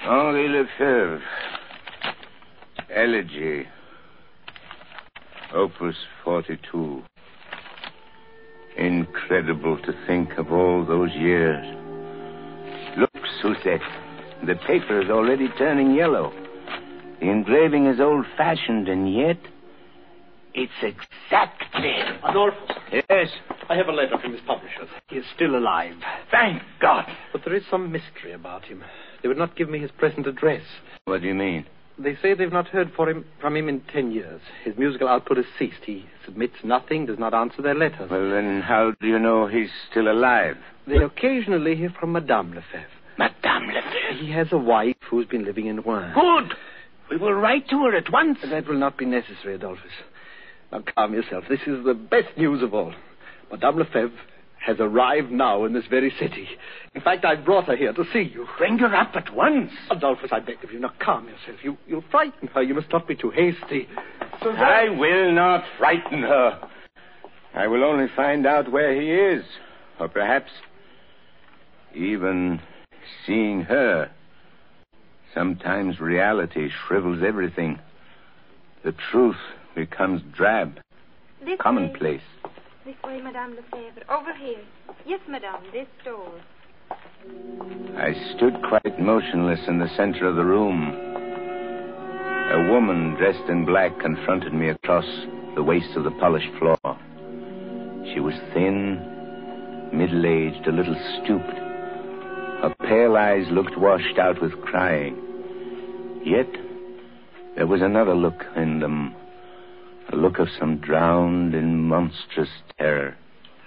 Oh, 0.05 0.29
Henri 0.29 0.49
Lefebvre. 0.49 1.21
Elegy. 2.93 3.67
Opus 5.53 5.95
42. 6.25 7.03
Incredible 8.77 9.77
to 9.83 9.93
think 10.07 10.31
of 10.37 10.51
all 10.51 10.85
those 10.85 11.11
years. 11.13 11.65
Look, 13.43 13.57
Suzette. 13.57 13.81
The 14.45 14.55
paper 14.67 15.01
is 15.01 15.09
already 15.09 15.47
turning 15.57 15.93
yellow. 15.93 16.31
The 17.19 17.29
engraving 17.29 17.85
is 17.85 17.99
old 17.99 18.25
fashioned, 18.35 18.87
and 18.87 19.13
yet 19.13 19.37
it's 20.53 20.71
exactly. 20.81 21.93
Adolphus, 22.23 22.75
Yes. 22.91 23.29
I 23.69 23.75
have 23.75 23.87
a 23.87 23.91
letter 23.91 24.17
from 24.21 24.33
his 24.33 24.41
publishers. 24.45 24.89
He 25.09 25.17
is 25.17 25.25
still 25.35 25.55
alive. 25.55 25.93
Thank 26.29 26.61
God. 26.81 27.05
But 27.31 27.43
there 27.45 27.55
is 27.55 27.63
some 27.69 27.91
mystery 27.91 28.33
about 28.33 28.65
him. 28.65 28.83
They 29.21 29.27
would 29.29 29.37
not 29.37 29.55
give 29.55 29.69
me 29.69 29.79
his 29.79 29.91
present 29.91 30.27
address. 30.27 30.63
What 31.05 31.21
do 31.21 31.27
you 31.27 31.35
mean? 31.35 31.65
They 31.97 32.15
say 32.21 32.33
they've 32.33 32.51
not 32.51 32.67
heard 32.67 32.91
for 32.95 33.09
him, 33.09 33.25
from 33.39 33.55
him 33.55 33.69
in 33.69 33.81
ten 33.93 34.11
years. 34.11 34.41
His 34.65 34.75
musical 34.77 35.07
output 35.07 35.37
has 35.37 35.45
ceased. 35.59 35.83
He 35.85 36.05
submits 36.25 36.55
nothing, 36.63 37.05
does 37.05 37.19
not 37.19 37.33
answer 37.33 37.61
their 37.61 37.75
letters. 37.75 38.09
Well, 38.09 38.29
then, 38.31 38.61
how 38.61 38.93
do 38.99 39.07
you 39.07 39.19
know 39.19 39.45
he's 39.47 39.69
still 39.89 40.11
alive? 40.11 40.57
They 40.87 40.97
occasionally 40.97 41.75
hear 41.75 41.93
from 41.97 42.11
Madame 42.13 42.53
Lefebvre. 42.53 42.87
Madame 43.21 43.67
Lefebvre. 43.67 44.17
He 44.19 44.31
has 44.31 44.47
a 44.51 44.57
wife 44.57 44.95
who's 45.09 45.27
been 45.27 45.45
living 45.45 45.67
in 45.67 45.81
Rouen. 45.81 46.13
Good. 46.13 46.57
We 47.11 47.17
will 47.17 47.33
write 47.33 47.69
to 47.69 47.83
her 47.83 47.95
at 47.95 48.11
once. 48.11 48.39
That 48.49 48.67
will 48.67 48.79
not 48.79 48.97
be 48.97 49.05
necessary, 49.05 49.55
Adolphus. 49.55 49.91
Now 50.71 50.83
calm 50.95 51.13
yourself. 51.13 51.43
This 51.47 51.59
is 51.67 51.85
the 51.85 51.93
best 51.93 52.35
news 52.37 52.63
of 52.63 52.73
all. 52.73 52.93
Madame 53.51 53.77
Lefebvre 53.77 54.17
has 54.65 54.77
arrived 54.79 55.31
now 55.31 55.65
in 55.65 55.73
this 55.73 55.85
very 55.89 56.11
city. 56.19 56.47
In 56.95 57.01
fact, 57.01 57.25
I 57.25 57.35
brought 57.35 57.65
her 57.65 57.75
here 57.75 57.93
to 57.93 58.03
see 58.13 58.31
you. 58.33 58.47
Bring 58.57 58.77
her 58.79 58.95
up 58.95 59.11
at 59.15 59.33
once. 59.35 59.71
Adolphus, 59.89 60.29
I 60.31 60.39
beg 60.39 60.63
of 60.63 60.71
you, 60.71 60.79
now 60.79 60.91
calm 60.99 61.27
yourself. 61.27 61.59
You, 61.63 61.77
you'll 61.87 62.03
frighten 62.09 62.47
her. 62.49 62.63
You 62.63 62.75
must 62.75 62.91
not 62.91 63.07
be 63.07 63.15
too 63.15 63.31
hasty. 63.31 63.87
So 64.41 64.49
I 64.49 64.89
will 64.89 65.31
not 65.31 65.63
frighten 65.77 66.21
her. 66.21 66.69
I 67.53 67.67
will 67.67 67.83
only 67.83 68.07
find 68.15 68.47
out 68.47 68.71
where 68.71 68.99
he 68.99 69.11
is. 69.11 69.43
Or 69.99 70.07
perhaps 70.07 70.49
even 71.93 72.61
seeing 73.25 73.61
her. 73.61 74.09
Sometimes 75.33 75.99
reality 75.99 76.69
shrivels 76.69 77.23
everything. 77.25 77.79
The 78.83 78.93
truth 79.11 79.37
becomes 79.75 80.21
drab, 80.33 80.79
This 81.39 81.49
way. 81.51 81.57
commonplace. 81.57 82.21
This 82.85 82.95
way, 83.05 83.21
Madame 83.21 83.55
Lefebvre. 83.55 84.03
Over 84.09 84.33
here. 84.35 84.59
Yes, 85.05 85.19
Madame, 85.27 85.61
this 85.71 85.87
door. 86.03 86.33
I 87.97 88.13
stood 88.35 88.55
quite 88.67 88.99
motionless 88.99 89.61
in 89.67 89.79
the 89.79 89.87
center 89.95 90.27
of 90.27 90.35
the 90.35 90.43
room. 90.43 90.89
A 92.51 92.69
woman 92.69 93.15
dressed 93.15 93.47
in 93.49 93.65
black 93.65 93.97
confronted 93.99 94.53
me 94.53 94.69
across 94.69 95.05
the 95.55 95.63
waist 95.63 95.95
of 95.95 96.03
the 96.03 96.11
polished 96.11 96.51
floor. 96.59 96.77
She 98.13 98.19
was 98.19 98.33
thin, 98.53 98.99
middle 99.93 100.25
aged, 100.25 100.67
a 100.67 100.71
little 100.71 100.95
stooped. 101.23 101.70
Her 102.61 102.73
pale 102.81 103.15
eyes 103.17 103.45
looked 103.49 103.77
washed 103.77 104.19
out 104.19 104.41
with 104.41 104.59
crying. 104.61 105.17
Yet, 106.23 106.47
there 107.55 107.67
was 107.67 107.81
another 107.81 108.13
look 108.13 108.45
in 108.55 108.79
them 108.79 109.15
a 110.11 110.15
look 110.15 110.39
of 110.39 110.47
some 110.59 110.77
drowned 110.77 111.53
in 111.53 111.87
monstrous 111.87 112.49
terror. 112.77 113.15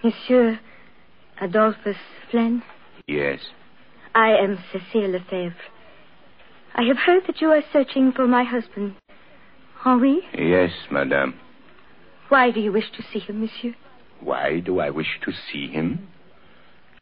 Monsieur 0.02 0.60
Adolphus 1.40 1.96
Flynn, 2.30 2.62
Yes, 3.06 3.40
I 4.14 4.30
am 4.30 4.58
Cecile 4.72 5.10
Lefebvre. 5.10 5.54
I 6.74 6.82
have 6.82 6.98
heard 6.98 7.22
that 7.26 7.40
you 7.40 7.48
are 7.48 7.62
searching 7.72 8.12
for 8.12 8.26
my 8.26 8.44
husband, 8.44 8.94
Henri. 9.78 10.20
yes, 10.36 10.70
madame. 10.90 11.34
Why 12.28 12.50
do 12.50 12.60
you 12.60 12.72
wish 12.72 12.90
to 12.96 13.02
see 13.12 13.20
him, 13.20 13.40
monsieur? 13.40 13.74
Why 14.20 14.60
do 14.60 14.80
I 14.80 14.90
wish 14.90 15.20
to 15.24 15.32
see 15.32 15.68
him? 15.68 16.08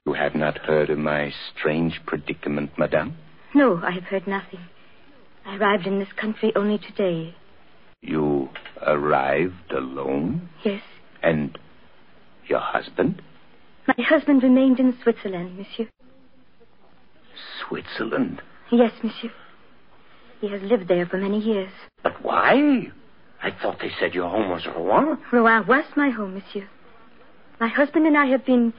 You 0.04 0.14
have 0.14 0.34
not 0.34 0.58
heard 0.58 0.90
of 0.90 0.98
my 0.98 1.32
strange 1.54 2.00
predicament, 2.06 2.70
madame? 2.76 3.16
No, 3.54 3.80
I 3.84 3.92
have 3.92 4.04
heard 4.04 4.26
nothing. 4.26 4.60
I 5.46 5.56
arrived 5.56 5.86
in 5.86 6.00
this 6.00 6.12
country 6.20 6.52
only 6.56 6.78
today. 6.78 7.34
You 8.00 8.48
arrived 8.84 9.70
alone? 9.70 10.48
Yes. 10.64 10.82
And 11.22 11.56
your 12.46 12.58
husband? 12.58 13.22
My 13.86 13.94
husband 14.04 14.42
remained 14.42 14.80
in 14.80 14.96
Switzerland, 15.02 15.56
monsieur. 15.56 15.88
Switzerland? 17.68 18.42
Yes, 18.72 18.92
monsieur. 19.04 19.30
He 20.40 20.48
has 20.48 20.62
lived 20.62 20.88
there 20.88 21.06
for 21.06 21.18
many 21.18 21.38
years. 21.38 21.70
But 22.02 22.24
why? 22.24 22.88
I 23.40 23.50
thought 23.50 23.78
they 23.80 23.92
said 24.00 24.14
your 24.14 24.28
home 24.28 24.50
was 24.50 24.66
Rouen. 24.66 25.18
Rouen 25.32 25.66
was 25.68 25.84
my 25.96 26.10
home, 26.10 26.34
monsieur. 26.34 26.68
My 27.60 27.68
husband 27.68 28.06
and 28.08 28.16
I 28.18 28.26
have 28.26 28.44
been 28.44 28.72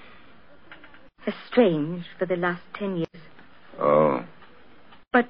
estranged 1.28 2.08
for 2.18 2.26
the 2.26 2.36
last 2.36 2.62
ten 2.78 2.98
years. 2.98 3.08
Oh, 3.80 4.24
But 5.12 5.28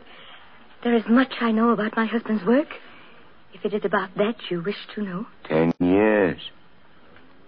there 0.84 0.96
is 0.96 1.04
much 1.10 1.34
I 1.42 1.52
know 1.52 1.70
about 1.72 1.96
my 1.96 2.06
husband's 2.06 2.46
work. 2.46 2.68
If 3.54 3.64
it 3.66 3.74
is 3.74 3.86
about 3.86 4.10
that 4.18 4.36
you 4.50 4.62
wish 4.62 4.88
to 4.96 5.04
know. 5.04 5.28
Ten 5.48 5.72
years. 5.80 6.40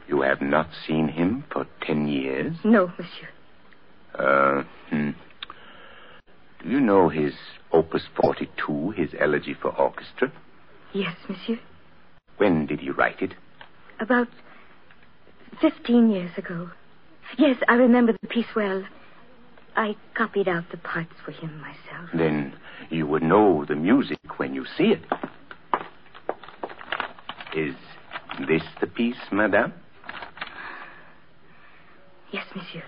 You 0.08 0.22
have 0.22 0.42
not 0.42 0.70
seen 0.88 1.08
him 1.08 1.44
for 1.52 1.66
ten 1.82 2.08
years? 2.08 2.56
No, 2.64 2.92
monsieur. 2.98 3.30
Uh, 4.18 4.64
hmm. 4.90 5.10
Do 6.64 6.70
you 6.70 6.80
know 6.80 7.10
his 7.10 7.34
Opus 7.72 8.04
42, 8.20 8.92
his 8.92 9.10
elegy 9.20 9.54
for 9.60 9.70
orchestra? 9.76 10.32
Yes, 10.94 11.16
monsieur. 11.28 11.60
When 12.38 12.66
did 12.66 12.80
he 12.80 12.90
write 12.90 13.22
it? 13.22 13.34
About 14.00 14.28
fifteen 15.60 16.10
years 16.10 16.32
ago. 16.38 16.70
Yes, 17.38 17.58
I 17.68 17.76
remember 17.76 18.14
the 18.14 18.28
piece 18.28 18.56
well. 18.56 18.84
I 19.76 19.96
copied 20.14 20.48
out 20.48 20.64
the 20.72 20.78
parts 20.78 21.14
for 21.24 21.32
him 21.32 21.60
myself. 21.60 22.10
Then 22.14 22.54
you 22.90 23.06
would 23.08 23.24
know 23.24 23.66
the 23.66 23.76
music 23.76 24.40
when 24.40 24.54
you 24.54 24.66
see 24.78 24.94
it. 24.94 25.04
Is 27.56 27.76
this 28.48 28.64
the 28.80 28.88
piece, 28.88 29.18
madame? 29.32 29.74
Yes, 32.32 32.46
monsieur. 32.56 32.84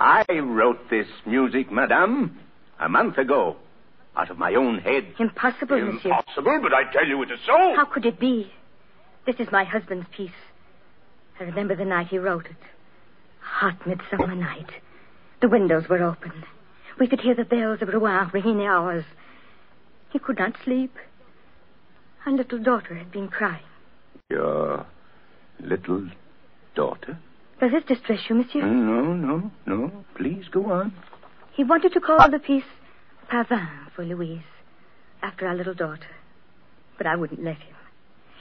I 0.00 0.24
wrote 0.40 0.90
this 0.90 1.06
music, 1.26 1.70
madame, 1.72 2.38
a 2.80 2.88
month 2.88 3.18
ago, 3.18 3.56
out 4.18 4.30
of 4.30 4.38
my 4.38 4.54
own 4.54 4.78
head. 4.80 5.06
Impossible, 5.18 5.80
monsieur. 5.80 6.10
Impossible, 6.10 6.58
but 6.62 6.74
I 6.74 6.90
tell 6.92 7.06
you 7.06 7.22
it 7.22 7.30
is 7.30 7.38
so. 7.46 7.74
How 7.76 7.84
could 7.84 8.04
it 8.04 8.18
be? 8.18 8.50
This 9.26 9.36
is 9.38 9.48
my 9.52 9.64
husband's 9.64 10.06
piece. 10.16 10.30
I 11.38 11.44
remember 11.44 11.76
the 11.76 11.84
night 11.84 12.08
he 12.08 12.18
wrote 12.18 12.46
it. 12.46 12.56
Hot 13.40 13.86
midsummer 13.86 14.34
night. 14.34 14.70
The 15.40 15.48
windows 15.48 15.88
were 15.88 16.02
open. 16.02 16.32
We 16.98 17.06
could 17.06 17.20
hear 17.20 17.34
the 17.34 17.44
bells 17.44 17.80
of 17.80 17.88
Rouen 17.88 18.30
ringing 18.32 18.58
the 18.58 18.66
hours. 18.66 19.04
He 20.10 20.18
could 20.18 20.38
not 20.38 20.54
sleep. 20.64 20.94
Our 22.26 22.32
little 22.32 22.58
daughter 22.58 22.96
had 22.96 23.12
been 23.12 23.28
crying. 23.28 23.62
Your 24.30 24.84
little 25.60 26.08
daughter? 26.74 27.18
Does 27.60 27.70
this 27.70 27.84
distress 27.84 28.20
you, 28.28 28.36
monsieur? 28.36 28.62
Mm, 28.62 28.86
no, 28.86 29.12
no, 29.12 29.50
no. 29.66 30.04
Please 30.16 30.46
go 30.50 30.72
on. 30.72 30.92
He 31.52 31.64
wanted 31.64 31.92
to 31.92 32.00
call 32.00 32.18
ah! 32.20 32.28
the 32.28 32.38
piece 32.38 32.64
Pavane 33.30 33.90
for 33.94 34.04
Louise, 34.04 34.40
after 35.22 35.46
our 35.46 35.54
little 35.54 35.74
daughter. 35.74 36.16
But 36.96 37.06
I 37.06 37.16
wouldn't 37.16 37.44
let 37.44 37.58
him. 37.58 37.76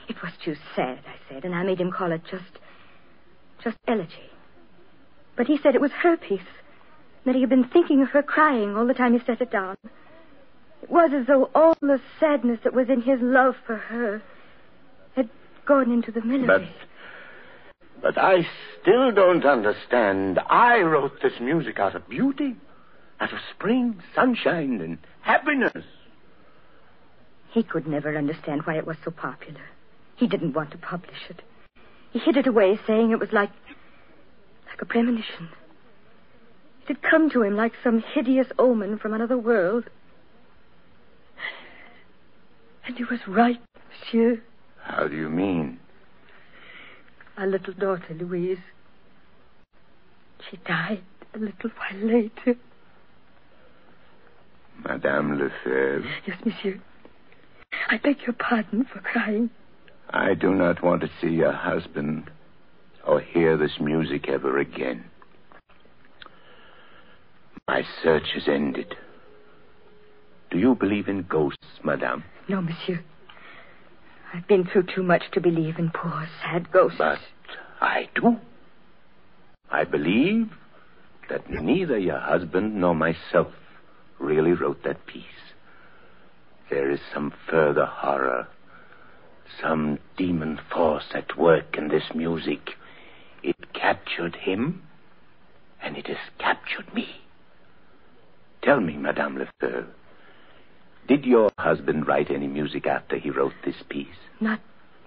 It 0.08 0.22
was 0.22 0.32
too 0.44 0.56
sad, 0.76 1.00
I 1.06 1.16
said, 1.30 1.44
and 1.44 1.54
I 1.54 1.64
made 1.64 1.80
him 1.80 1.92
call 1.92 2.12
it 2.12 2.22
just. 2.30 2.60
just 3.64 3.78
Elegy. 3.88 4.32
But 5.36 5.48
he 5.48 5.58
said 5.58 5.76
it 5.76 5.82
was 5.82 5.92
her 5.92 6.16
piece, 6.18 6.40
that 7.26 7.36
he 7.36 7.42
had 7.42 7.50
been 7.50 7.68
thinking 7.68 8.02
of 8.02 8.10
her 8.10 8.24
crying 8.24 8.76
all 8.76 8.88
the 8.88 8.94
time 8.94 9.14
he 9.14 9.20
set 9.26 9.42
it 9.42 9.52
down. 9.52 9.78
It 10.82 10.90
was 10.90 11.12
as 11.14 11.28
though 11.28 11.50
all 11.54 11.76
the 11.82 12.00
sadness 12.20 12.60
that 12.64 12.74
was 12.74 12.90
in 12.90 13.02
his 13.02 13.20
love 13.22 13.56
for 13.66 13.76
her 13.76 14.22
had 15.16 15.30
gone 15.66 15.92
into 15.92 16.12
the 16.12 16.22
melody. 16.22 16.72
But, 18.02 18.16
but 18.16 18.18
I 18.18 18.48
still 18.80 19.12
don't 19.12 19.46
understand. 19.46 20.40
I 20.50 20.80
wrote 20.80 21.22
this 21.22 21.34
music 21.42 21.80
out 21.80 21.96
of 21.96 22.08
beauty, 22.08 22.56
out 23.20 23.34
of 23.34 23.40
spring, 23.56 24.02
sunshine, 24.14 24.82
and 24.82 24.98
happiness. 25.22 25.84
He 27.52 27.64
could 27.64 27.88
never 27.88 28.16
understand 28.18 28.62
why 28.66 28.78
it 28.78 28.86
was 28.86 28.98
so 29.04 29.12
popular. 29.12 29.62
He 30.16 30.28
didn't 30.28 30.54
want 30.54 30.72
to 30.72 30.78
publish 30.78 31.18
it. 31.30 31.42
He 32.12 32.20
hid 32.20 32.38
it 32.38 32.48
away, 32.48 32.80
saying 32.88 33.12
it 33.12 33.20
was 33.20 33.32
like. 33.32 33.52
like 34.68 34.82
a 34.82 34.86
premonition. 34.86 35.50
It 36.84 36.88
had 36.88 37.02
come 37.02 37.30
to 37.32 37.44
him 37.44 37.56
like 37.56 37.74
some 37.84 38.00
hideous 38.14 38.48
omen 38.58 38.98
from 38.98 39.14
another 39.14 39.38
world. 39.38 39.86
And 42.86 42.96
he 42.96 43.04
was 43.04 43.20
right, 43.28 43.60
monsieur. 43.90 44.42
How 44.82 45.08
do 45.08 45.16
you 45.16 45.30
mean? 45.30 45.80
Our 47.38 47.48
little 47.48 47.74
daughter, 47.74 48.14
Louise. 48.14 48.60
She 50.50 50.58
died 50.66 51.04
a 51.34 51.40
little 51.40 51.72
while 51.78 52.02
later. 52.06 52.56
Madame 54.84 55.38
Lefebvre? 55.38 56.06
Yes, 56.26 56.38
monsieur. 56.46 56.80
I 57.90 57.98
beg 57.98 58.18
your 58.26 58.34
pardon 58.34 58.86
for 58.92 59.00
crying. 59.00 59.50
I 60.10 60.34
do 60.34 60.54
not 60.54 60.84
want 60.84 61.02
to 61.02 61.10
see 61.22 61.28
your 61.28 61.52
husband 61.52 62.30
or 63.06 63.20
hear 63.20 63.58
this 63.58 63.80
music 63.80 64.28
ever 64.30 64.58
again. 64.60 65.06
My 67.68 67.84
search 68.04 68.28
is 68.36 68.48
ended. 68.48 68.96
Do 70.52 70.58
you 70.58 70.76
believe 70.76 71.08
in 71.10 71.24
ghosts, 71.24 71.66
madame? 71.84 72.24
No, 72.48 72.62
monsieur. 72.62 73.04
I've 74.34 74.48
been 74.48 74.66
through 74.66 74.88
too 74.94 75.04
much 75.04 75.24
to 75.34 75.42
believe 75.42 75.78
in 75.78 75.90
poor, 75.90 76.28
sad 76.42 76.72
ghosts. 76.72 76.98
But 76.98 77.20
I 77.82 78.10
do. 78.16 78.38
I 79.70 79.84
believe 79.84 80.50
that 81.30 81.50
neither 81.50 81.98
your 81.98 82.20
husband 82.20 82.76
nor 82.76 82.96
myself 82.96 83.48
really 84.20 84.54
wrote 84.54 84.84
that 84.84 85.06
piece. 85.06 85.24
There 86.70 86.92
is 86.92 87.00
some 87.14 87.34
further 87.50 87.86
horror, 87.86 88.48
some 89.62 90.00
demon 90.18 90.60
force 90.72 91.06
at 91.14 91.38
work 91.38 91.78
in 91.78 91.88
this 91.88 92.04
music. 92.14 92.72
It 93.44 93.74
captured 93.74 94.36
him, 94.36 94.84
and 95.82 95.98
it 95.98 96.08
has 96.08 96.18
captured 96.40 96.94
me. 96.94 97.22
Tell 98.62 98.82
me, 98.82 98.98
Madame 98.98 99.38
Lefebvre, 99.38 99.88
did 101.08 101.26
your 101.26 101.50
husband 101.58 102.06
write 102.06 102.30
any 102.30 102.48
music 102.48 102.86
after 102.86 103.18
he 103.18 103.30
wrote 103.30 103.54
this 103.64 103.82
piece? 103.88 104.08
Not 104.42 104.60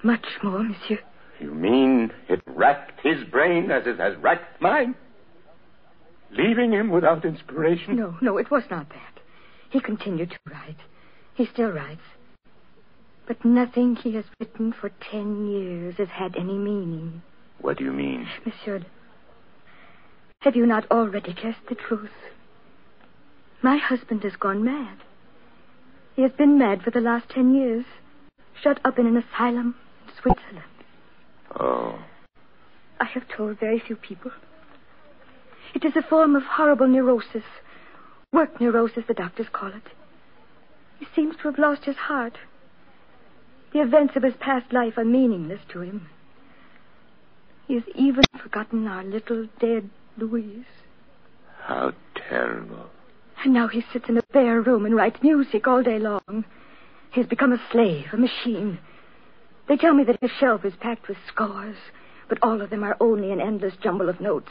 much 0.03 0.25
more, 0.42 0.62
monsieur. 0.62 1.01
You 1.38 1.53
mean 1.53 2.11
it 2.29 2.40
racked 2.46 3.01
his 3.03 3.23
brain 3.25 3.70
as 3.70 3.87
it 3.87 3.99
has 3.99 4.16
racked 4.16 4.61
mine? 4.62 4.94
Leaving 6.33 6.73
him 6.73 6.90
without 6.90 7.25
inspiration? 7.25 7.97
No, 7.97 8.16
no, 8.21 8.38
it 8.38 8.51
was 8.51 8.62
not 8.71 8.88
that. 8.90 9.21
He 9.71 9.81
continued 9.81 10.31
to 10.31 10.38
write. 10.51 10.79
He 11.35 11.47
still 11.47 11.71
writes. 11.71 12.01
But 13.27 13.45
nothing 13.45 13.97
he 13.97 14.14
has 14.14 14.25
written 14.38 14.73
for 14.73 14.90
ten 15.11 15.49
years 15.49 15.97
has 15.99 16.09
had 16.09 16.37
any 16.37 16.59
meaning. 16.59 17.23
What 17.61 17.79
do 17.79 17.85
you 17.85 17.93
mean? 17.93 18.27
Monsieur, 18.45 18.85
have 20.40 20.57
you 20.57 20.66
not 20.66 20.90
already 20.90 21.33
guessed 21.35 21.66
the 21.69 21.75
truth? 21.75 22.11
My 23.62 23.77
husband 23.77 24.23
has 24.23 24.37
gone 24.37 24.64
mad. 24.64 24.99
He 26.16 26.23
has 26.23 26.33
been 26.33 26.59
mad 26.59 26.83
for 26.83 26.90
the 26.90 27.01
last 27.01 27.29
ten 27.29 27.55
years, 27.55 27.85
shut 28.62 28.81
up 28.85 28.99
in 28.99 29.07
an 29.07 29.16
asylum 29.16 29.77
in 30.07 30.14
Switzerland. 30.14 30.64
Oh. 31.59 31.99
I 32.99 33.05
have 33.05 33.29
told 33.29 33.61
very 33.61 33.79
few 33.79 33.97
people. 33.97 34.33
It 35.74 35.85
is 35.85 35.96
a 35.96 36.02
form 36.02 36.37
of 36.37 36.42
horrible 36.42 36.88
neurosis. 36.88 37.44
Work 38.33 38.61
neurosis, 38.61 39.04
the 39.06 39.14
doctors 39.14 39.46
call 39.52 39.68
it. 39.68 39.83
He 40.98 41.06
seems 41.14 41.37
to 41.37 41.42
have 41.44 41.59
lost 41.59 41.85
his 41.85 41.96
heart. 41.96 42.37
The 43.72 43.80
events 43.80 44.16
of 44.16 44.22
his 44.22 44.35
past 44.40 44.72
life 44.72 44.98
are 44.98 45.04
meaningless 45.04 45.61
to 45.72 45.80
him. 45.80 46.09
He 47.66 47.74
has 47.74 47.85
even 47.94 48.24
forgotten 48.42 48.87
our 48.87 49.04
little 49.04 49.46
dead 49.61 49.88
Louise. 50.18 50.64
How 51.62 51.92
terrible. 52.28 52.90
And 53.44 53.54
now 53.54 53.68
he 53.68 53.85
sits 53.92 54.09
in 54.09 54.18
a 54.18 54.22
bare 54.33 54.61
room 54.61 54.85
and 54.85 54.94
writes 54.94 55.22
music 55.22 55.66
all 55.66 55.83
day 55.83 55.98
long. 55.98 56.44
He 57.12 57.20
has 57.20 57.28
become 57.28 57.52
a 57.52 57.62
slave, 57.70 58.06
a 58.12 58.16
machine. 58.16 58.78
They 59.68 59.76
tell 59.76 59.94
me 59.94 60.04
that 60.04 60.18
his 60.20 60.33
shelf 60.38 60.64
is 60.64 60.74
packed 60.80 61.09
with 61.09 61.16
scores, 61.28 61.76
but 62.28 62.38
all 62.42 62.61
of 62.61 62.70
them 62.70 62.83
are 62.83 62.96
only 63.00 63.30
an 63.30 63.40
endless 63.40 63.74
jumble 63.83 64.09
of 64.09 64.20
notes. 64.20 64.50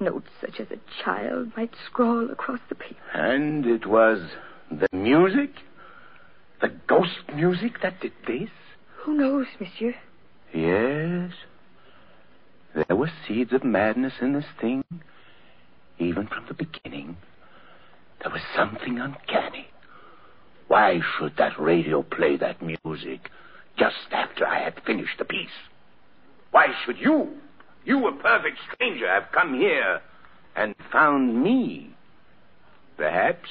Notes 0.00 0.28
such 0.40 0.60
as 0.60 0.68
a 0.70 1.04
child 1.04 1.52
might 1.56 1.74
scrawl 1.86 2.30
across 2.30 2.60
the 2.68 2.74
paper. 2.74 2.96
And 3.12 3.66
it 3.66 3.86
was 3.86 4.18
the 4.70 4.88
music? 4.96 5.50
The 6.62 6.72
ghost 6.86 7.34
music 7.34 7.82
that 7.82 8.00
did 8.00 8.12
this? 8.26 8.48
Who 9.02 9.14
knows, 9.14 9.46
monsieur? 9.60 9.94
Yes. 10.54 11.32
There 12.74 12.96
were 12.96 13.10
seeds 13.26 13.52
of 13.52 13.62
madness 13.62 14.14
in 14.22 14.32
this 14.32 14.46
thing, 14.60 14.84
even 15.98 16.26
from 16.28 16.46
the 16.48 16.54
beginning. 16.54 17.16
There 18.22 18.32
was 18.32 18.42
something 18.56 18.98
uncanny. 18.98 19.66
Why 20.68 21.00
should 21.18 21.36
that 21.36 21.58
radio 21.60 22.02
play 22.02 22.36
that 22.36 22.62
music 22.62 23.30
just 23.76 23.96
after 24.12 24.46
I 24.46 24.62
had 24.62 24.80
finished 24.86 25.18
the 25.18 25.24
piece? 25.24 25.48
Why 26.52 26.68
should 26.84 26.98
you, 26.98 27.34
you 27.84 28.06
a 28.06 28.12
perfect 28.12 28.58
stranger, 28.72 29.08
have 29.08 29.32
come 29.32 29.54
here 29.54 30.00
and 30.56 30.74
found 30.92 31.42
me? 31.42 31.90
Perhaps, 32.96 33.48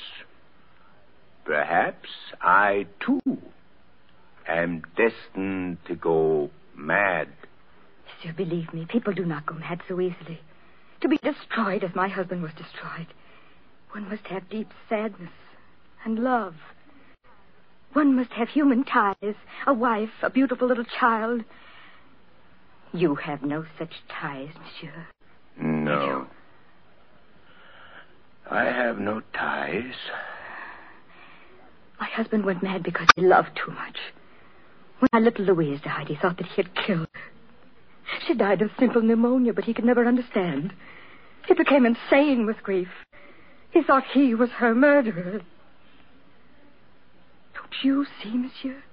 perhaps 1.46 2.10
I 2.42 2.86
too 3.06 3.38
am 4.48 4.84
destined 4.96 5.78
to 5.88 5.96
go 5.96 6.50
mad. 6.76 7.30
Monsieur, 8.06 8.34
believe 8.34 8.74
me, 8.74 8.86
people 8.88 9.14
do 9.14 9.26
not 9.26 9.46
go 9.46 9.56
mad 9.56 9.82
so 9.88 10.00
easily. 10.00 10.40
To 11.02 11.08
be 11.08 11.18
destroyed 11.18 11.84
as 11.84 11.96
my 11.96 12.10
husband 12.10 12.44
was 12.44 12.52
destroyed, 12.52 13.08
one 13.92 14.10
must 14.10 14.26
have 14.28 14.50
deep 14.50 14.70
sadness 14.90 15.32
and 16.06 16.20
love. 16.20 16.56
One 17.94 18.16
must 18.16 18.32
have 18.32 18.50
human 18.50 18.84
ties, 18.84 19.36
a 19.66 19.74
wife, 19.74 20.10
a 20.22 20.30
beautiful 20.30 20.68
little 20.68 20.86
child. 20.86 21.44
You 22.94 23.16
have 23.16 23.44
no 23.44 23.66
such 23.78 23.94
ties, 24.10 24.50
monsieur. 24.60 25.08
No. 25.58 26.28
I 28.50 28.64
have 28.66 28.98
no 28.98 29.22
ties. 29.34 29.94
My 32.00 32.08
husband 32.08 32.46
went 32.46 32.64
mad 32.64 32.82
because 32.84 33.08
he 33.16 33.22
loved 33.22 33.52
too 33.64 33.72
much. 33.72 33.98
When 35.00 35.10
our 35.14 35.22
little 35.22 35.46
Louise 35.46 35.82
died, 35.82 36.08
he 36.08 36.16
thought 36.16 36.38
that 36.38 36.48
he 36.48 36.62
had 36.62 36.76
killed 36.76 37.08
her. 37.14 37.32
She 38.26 38.34
died 38.34 38.62
of 38.62 38.72
simple 38.80 39.02
pneumonia, 39.02 39.54
but 39.54 39.66
he 39.66 39.74
could 39.74 39.86
never 39.86 40.06
understand. 40.06 40.74
He 41.48 41.54
became 41.54 41.86
insane 41.86 42.46
with 42.46 42.64
grief. 42.64 42.90
He 43.72 43.84
thought 43.84 44.04
he 44.14 44.34
was 44.34 44.50
her 44.52 44.74
murderer. 44.74 45.42
Don't 47.54 47.84
you 47.84 48.06
see, 48.22 48.32
monsieur? 48.32 48.84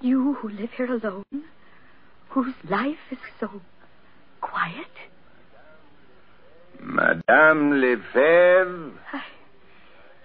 You 0.00 0.34
who 0.34 0.48
live 0.48 0.70
here 0.76 0.92
alone, 0.92 1.24
whose 2.32 2.54
life 2.70 2.96
is 3.10 3.18
so 3.38 3.60
quiet. 4.40 4.86
Madame 6.80 7.80
Lefebvre, 7.80 8.92
I, 9.12 9.22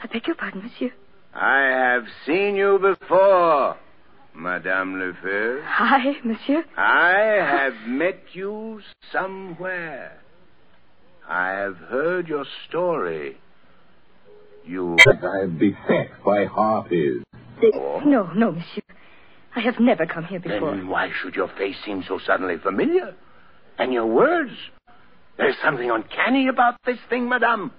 I 0.02 0.08
beg 0.08 0.26
your 0.26 0.36
pardon, 0.36 0.64
monsieur. 0.64 0.92
I 1.34 1.60
have 1.64 2.06
seen 2.26 2.56
you 2.56 2.80
before, 2.80 3.78
Madame 4.34 5.00
Lefebvre. 5.00 5.62
Hi, 5.66 6.14
monsieur. 6.24 6.64
I 6.78 7.12
have 7.42 7.88
met 7.88 8.22
you 8.32 8.82
somewhere. 9.12 10.22
I 11.28 11.50
have 11.50 11.76
heard 11.76 12.28
your 12.30 12.46
story. 12.70 13.38
You. 14.66 14.98
I 15.06 15.44
am 15.44 15.58
beset 15.58 16.12
by 16.26 16.46
harpies. 16.46 17.22
No, 18.06 18.32
no, 18.34 18.52
monsieur. 18.54 18.87
I 19.58 19.62
have 19.62 19.80
never 19.80 20.06
come 20.06 20.24
here 20.24 20.40
before. 20.40 20.76
Then 20.76 20.88
why 20.88 21.10
should 21.20 21.34
your 21.34 21.48
face 21.58 21.78
seem 21.84 22.04
so 22.08 22.20
suddenly 22.24 22.58
familiar? 22.60 23.16
And 23.80 23.92
your 23.92 24.06
words? 24.06 24.52
There's 25.36 25.56
something 25.64 25.90
uncanny 25.90 26.48
about 26.48 26.76
this 26.86 27.00
thing, 27.10 27.28
madame. 27.28 27.72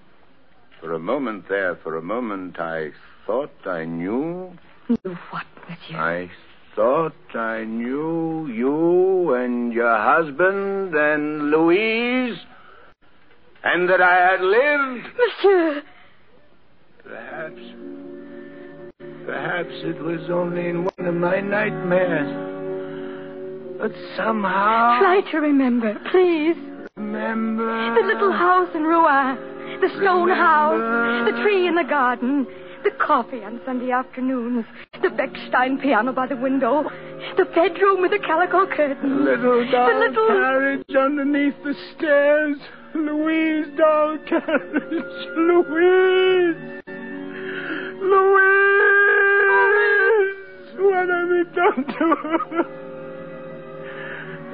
For 0.81 0.93
a 0.93 0.99
moment 0.99 1.45
there, 1.49 1.77
for 1.77 1.97
a 1.97 2.03
moment, 2.03 2.59
I 2.59 2.91
thought 3.25 3.53
I 3.65 3.85
knew. 3.85 4.59
Knew 4.89 5.17
what, 5.31 5.47
monsieur? 5.69 5.97
I 5.97 6.31
thought 6.75 7.37
I 7.37 7.63
knew 7.63 8.49
you 8.49 9.35
and 9.35 9.73
your 9.73 9.97
husband 9.97 10.97
and 10.97 11.53
Louise, 11.53 12.39
and 13.63 13.89
that 13.89 14.01
I 14.01 14.31
had 14.33 14.41
lived. 14.41 15.07
Monsieur! 15.17 15.83
Perhaps. 17.05 17.88
Perhaps 19.29 19.85
it 19.85 20.01
was 20.03 20.31
only 20.31 20.71
in 20.71 20.85
one 20.85 21.07
of 21.07 21.15
my 21.15 21.39
nightmares. 21.39 22.33
But 23.79 23.93
somehow. 24.17 25.01
Try 25.01 25.21
to 25.33 25.37
remember, 25.41 25.93
please. 26.11 26.57
Remember. 26.97 27.95
The 28.01 28.07
little 28.07 28.33
house 28.33 28.71
in 28.75 28.85
Rouen, 28.85 29.37
the 29.83 29.91
stone 30.01 30.31
Remember. 30.31 30.35
house, 30.35 31.31
the 31.31 31.43
tree 31.43 31.69
in 31.69 31.75
the 31.75 31.85
garden, 31.85 32.47
the 32.85 32.91
coffee 33.05 33.45
on 33.45 33.61
Sunday 33.67 33.91
afternoons, 33.91 34.65
the 35.03 35.09
Bechstein 35.09 35.79
piano 35.79 36.15
by 36.15 36.27
the 36.27 36.37
window, 36.37 36.85
the 37.37 37.45
bedroom 37.45 38.01
with 38.01 38.13
the 38.13 38.21
calico 38.21 38.65
curtain. 38.75 39.27
Little 39.27 39.71
doll 39.71 39.93
the 39.93 39.99
little... 40.09 40.29
carriage 40.29 40.97
underneath 40.99 41.63
the 41.65 41.75
stairs. 41.95 42.57
Louise 42.95 43.67
doll 43.77 44.17
carriage. 44.27 45.05
Louise. 45.37 46.83
Louise. 48.01 48.88
What 50.79 51.09
have 51.09 51.29
they 51.29 51.45
done 51.55 51.85
to 51.87 52.15
her? 52.23 52.65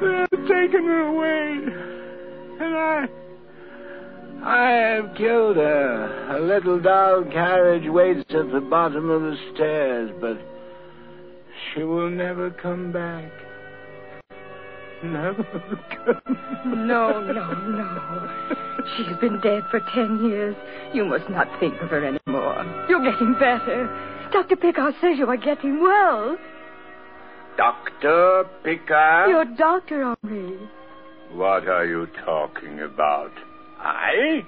They 0.00 0.14
have 0.20 0.48
taken 0.48 0.84
her 0.84 1.00
away. 1.00 1.44
And 2.60 2.74
I. 2.76 3.06
I 4.42 4.70
have 4.70 5.14
killed 5.16 5.56
her. 5.56 6.36
A 6.36 6.40
little 6.40 6.80
doll 6.80 7.24
carriage 7.24 7.88
waits 7.88 8.24
at 8.30 8.50
the 8.52 8.60
bottom 8.60 9.10
of 9.10 9.22
the 9.22 9.36
stairs, 9.54 10.10
but 10.20 10.38
she 11.72 11.82
will 11.82 12.10
never 12.10 12.50
come 12.50 12.90
back. 12.92 13.30
Never 15.02 15.44
come 16.04 16.86
No, 16.86 17.20
no, 17.20 17.52
no. 17.52 18.28
She's 18.96 19.16
been 19.18 19.40
dead 19.40 19.62
for 19.70 19.80
ten 19.94 20.24
years. 20.24 20.56
You 20.94 21.04
must 21.04 21.28
not 21.28 21.48
think 21.60 21.80
of 21.82 21.90
her 21.90 22.04
anymore. 22.04 22.86
You're 22.88 23.04
getting 23.04 23.34
better. 23.34 24.13
Dr. 24.34 24.56
Picard 24.56 24.94
says 25.00 25.16
you 25.16 25.28
are 25.28 25.36
getting 25.36 25.80
well. 25.80 26.36
Dr. 27.56 28.44
Picard? 28.64 29.30
Your 29.30 29.44
doctor, 29.44 30.16
Henri. 30.24 30.58
What 31.32 31.68
are 31.68 31.86
you 31.86 32.08
talking 32.24 32.80
about? 32.80 33.30
I? 33.78 34.44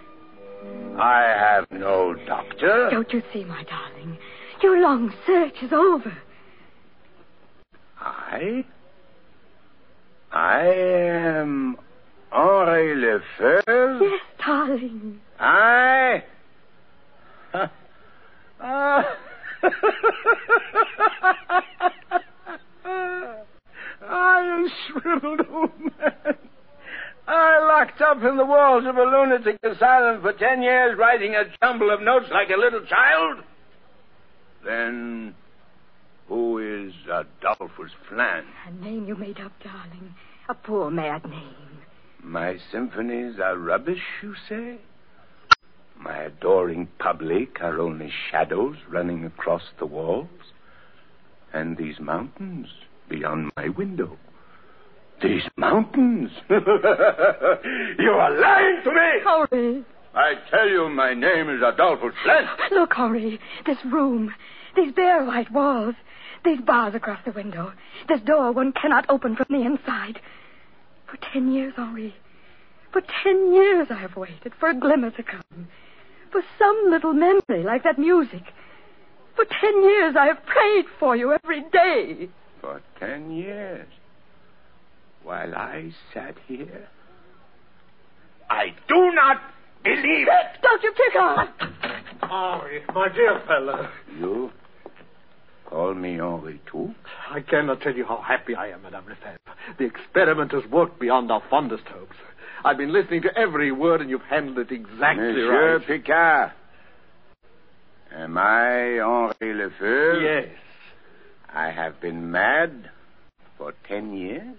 I 0.98 1.22
have 1.38 1.70
no 1.70 2.16
doctor. 2.26 2.88
Don't 2.90 3.12
you 3.12 3.22
see, 3.32 3.44
my 3.44 3.62
darling? 3.62 4.18
Your 4.60 4.80
long 4.80 5.14
search 5.24 5.54
is 5.62 5.72
over. 5.72 6.18
I? 8.00 8.64
I 10.32 10.66
am 10.66 11.76
Henri 12.32 12.96
Lefebvre? 12.96 14.00
Yes, 14.02 14.20
darling. 14.44 15.20
I? 15.38 16.24
Ah. 18.58 19.04
I 24.08 24.40
am 24.40 24.68
shriveled 24.86 25.40
old 25.50 25.80
man. 25.80 26.36
I 27.28 27.58
locked 27.58 28.00
up 28.00 28.22
in 28.22 28.36
the 28.36 28.44
walls 28.44 28.84
of 28.86 28.96
a 28.96 29.02
lunatic 29.02 29.58
asylum 29.62 30.22
for 30.22 30.32
ten 30.32 30.62
years, 30.62 30.96
writing 30.96 31.34
a 31.34 31.44
jumble 31.60 31.90
of 31.90 32.00
notes 32.00 32.30
like 32.30 32.50
a 32.50 32.56
little 32.58 32.86
child. 32.86 33.42
Then, 34.64 35.34
who 36.28 36.58
is 36.58 36.92
Adolphus 37.04 37.92
Flan? 38.08 38.44
A 38.66 38.70
name 38.84 39.06
you 39.08 39.16
made 39.16 39.40
up, 39.40 39.52
darling. 39.62 40.14
A 40.48 40.54
poor 40.54 40.90
mad 40.90 41.28
name. 41.28 41.80
My 42.22 42.58
symphonies 42.70 43.40
are 43.40 43.56
rubbish, 43.56 44.02
you 44.22 44.34
say? 44.48 44.78
My 45.98 46.24
adoring 46.24 46.88
public 46.98 47.60
are 47.60 47.80
only 47.80 48.12
shadows 48.30 48.76
running 48.88 49.24
across 49.24 49.62
the 49.78 49.86
walls? 49.86 50.28
And 51.52 51.76
these 51.76 51.98
mountains 52.00 52.68
beyond 53.08 53.50
my 53.56 53.68
window? 53.68 54.18
These 55.22 55.42
mountains? 55.56 56.30
you 56.50 56.60
are 58.10 58.40
lying 58.40 58.80
to 58.84 58.90
me! 58.90 59.22
Henri. 59.24 59.84
I 60.14 60.34
tell 60.50 60.68
you, 60.68 60.88
my 60.88 61.14
name 61.14 61.48
is 61.48 61.62
Adolphus 61.62 62.14
Flint. 62.22 62.48
Look, 62.72 62.92
Henri. 62.94 63.40
This 63.64 63.78
room. 63.90 64.34
These 64.76 64.92
bare 64.92 65.24
white 65.24 65.50
walls. 65.50 65.94
These 66.44 66.60
bars 66.60 66.94
across 66.94 67.20
the 67.24 67.32
window. 67.32 67.72
This 68.08 68.20
door 68.20 68.52
one 68.52 68.72
cannot 68.72 69.06
open 69.08 69.36
from 69.36 69.46
the 69.50 69.64
inside. 69.64 70.20
For 71.10 71.18
ten 71.32 71.52
years, 71.52 71.74
Henri. 71.76 72.14
For 72.92 73.02
ten 73.22 73.52
years 73.52 73.88
I 73.90 73.98
have 74.00 74.16
waited 74.16 74.52
for 74.58 74.68
a 74.68 74.78
glimmer 74.78 75.10
to 75.10 75.22
come. 75.22 75.68
For 76.36 76.42
some 76.58 76.90
little 76.90 77.14
memory 77.14 77.64
like 77.64 77.84
that 77.84 77.98
music. 77.98 78.42
For 79.36 79.46
ten 79.46 79.82
years 79.82 80.16
I 80.20 80.26
have 80.26 80.44
prayed 80.44 80.84
for 81.00 81.16
you 81.16 81.32
every 81.32 81.62
day. 81.72 82.28
For 82.60 82.82
ten 83.00 83.30
years. 83.30 83.88
While 85.22 85.54
I 85.54 85.92
sat 86.12 86.34
here. 86.46 86.88
I 88.50 88.66
do 88.86 89.12
not 89.14 89.40
believe 89.82 90.26
it! 90.28 90.60
Dr. 90.60 90.92
Picard! 90.92 91.48
Henri, 92.20 92.82
my 92.94 93.08
dear 93.08 93.40
fellow. 93.46 93.88
You 94.20 94.50
call 95.64 95.94
me 95.94 96.20
Henri 96.20 96.60
too? 96.70 96.94
I 97.30 97.40
cannot 97.40 97.80
tell 97.80 97.94
you 97.94 98.04
how 98.04 98.20
happy 98.20 98.54
I 98.54 98.68
am, 98.72 98.82
Madame 98.82 99.06
Lefebvre. 99.08 99.38
The 99.78 99.86
experiment 99.86 100.52
has 100.52 100.70
worked 100.70 101.00
beyond 101.00 101.32
our 101.32 101.42
fondest 101.48 101.84
hopes. 101.86 102.16
I've 102.66 102.78
been 102.78 102.92
listening 102.92 103.22
to 103.22 103.28
every 103.38 103.70
word, 103.70 104.00
and 104.00 104.10
you've 104.10 104.22
handled 104.22 104.58
it 104.58 104.72
exactly 104.72 105.24
right. 105.24 105.34
Monsieur 105.36 105.76
right. 105.78 105.86
Picard. 105.86 106.52
Am 108.12 108.36
I 108.36 108.98
Henri 108.98 109.54
Lefebvre? 109.54 110.20
Yes. 110.20 110.48
I 111.54 111.70
have 111.70 112.00
been 112.00 112.32
mad 112.32 112.90
for 113.56 113.72
ten 113.88 114.16
years. 114.16 114.56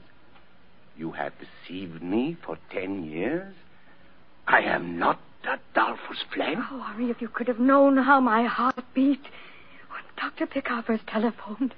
You 0.96 1.12
have 1.12 1.34
deceived 1.38 2.02
me 2.02 2.38
for 2.46 2.58
ten 2.72 3.04
years. 3.04 3.54
I 4.48 4.62
am 4.62 4.98
not 4.98 5.20
Adolphus 5.44 6.24
Flame. 6.34 6.64
Oh, 6.72 6.80
Henri, 6.80 7.12
if 7.12 7.22
you 7.22 7.28
could 7.28 7.50
have 7.50 7.60
known 7.60 7.98
how 7.98 8.22
my 8.22 8.46
heart 8.46 8.80
beat 8.96 9.20
when 9.90 10.02
Dr. 10.16 10.46
Picard 10.48 10.86
first 10.86 11.06
telephoned. 11.08 11.74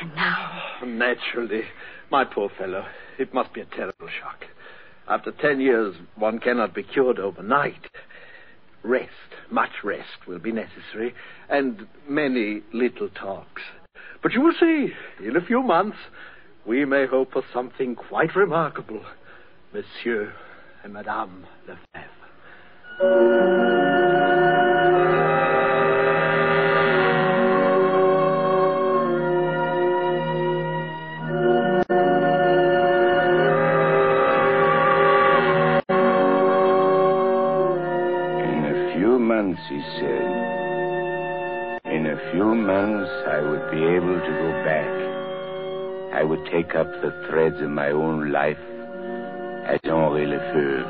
And 0.00 0.12
now, 0.16 0.60
Naturally. 0.84 1.62
My 2.10 2.24
poor 2.24 2.50
fellow. 2.58 2.84
it 3.16 3.32
must 3.32 3.54
be 3.54 3.60
a 3.60 3.64
terrible 3.66 4.08
shock. 4.20 4.44
After 5.10 5.32
ten 5.32 5.60
years, 5.60 5.96
one 6.14 6.38
cannot 6.38 6.72
be 6.72 6.84
cured 6.84 7.18
overnight. 7.18 7.88
Rest, 8.84 9.10
much 9.50 9.82
rest, 9.82 10.28
will 10.28 10.38
be 10.38 10.52
necessary, 10.52 11.14
and 11.48 11.88
many 12.08 12.62
little 12.72 13.08
talks. 13.08 13.62
But 14.22 14.32
you 14.32 14.40
will 14.40 14.54
see, 14.58 14.92
in 15.26 15.36
a 15.36 15.44
few 15.44 15.62
months, 15.62 15.98
we 16.64 16.84
may 16.84 17.06
hope 17.06 17.32
for 17.32 17.42
something 17.52 17.96
quite 17.96 18.36
remarkable, 18.36 19.04
Monsieur 19.74 20.32
and 20.84 20.92
Madame 20.92 21.44
Lefebvre. 21.66 23.89
Months, 39.40 39.62
he 39.70 39.80
said. 39.98 40.26
In 41.96 42.06
a 42.06 42.30
few 42.30 42.54
months, 42.54 43.10
I 43.26 43.40
would 43.40 43.70
be 43.70 43.82
able 43.96 44.20
to 44.20 44.32
go 44.42 44.50
back. 44.68 44.92
I 46.12 46.22
would 46.22 46.44
take 46.52 46.74
up 46.74 46.86
the 47.00 47.12
threads 47.26 47.56
of 47.62 47.70
my 47.70 47.90
own 47.90 48.32
life 48.32 48.58
as 49.64 49.80
Henri 49.82 50.26
Lefebvre. 50.26 50.84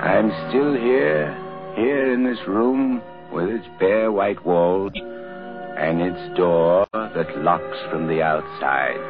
I'm 0.00 0.30
still 0.48 0.74
here, 0.74 1.34
here 1.74 2.12
in 2.14 2.22
this 2.22 2.38
room 2.46 3.02
with 3.32 3.48
its 3.48 3.66
bare 3.80 4.12
white 4.12 4.44
walls 4.46 4.92
and 4.94 6.02
its 6.02 6.36
door 6.36 6.86
that 6.92 7.36
locks 7.38 7.78
from 7.90 8.06
the 8.06 8.22
outside. 8.22 9.00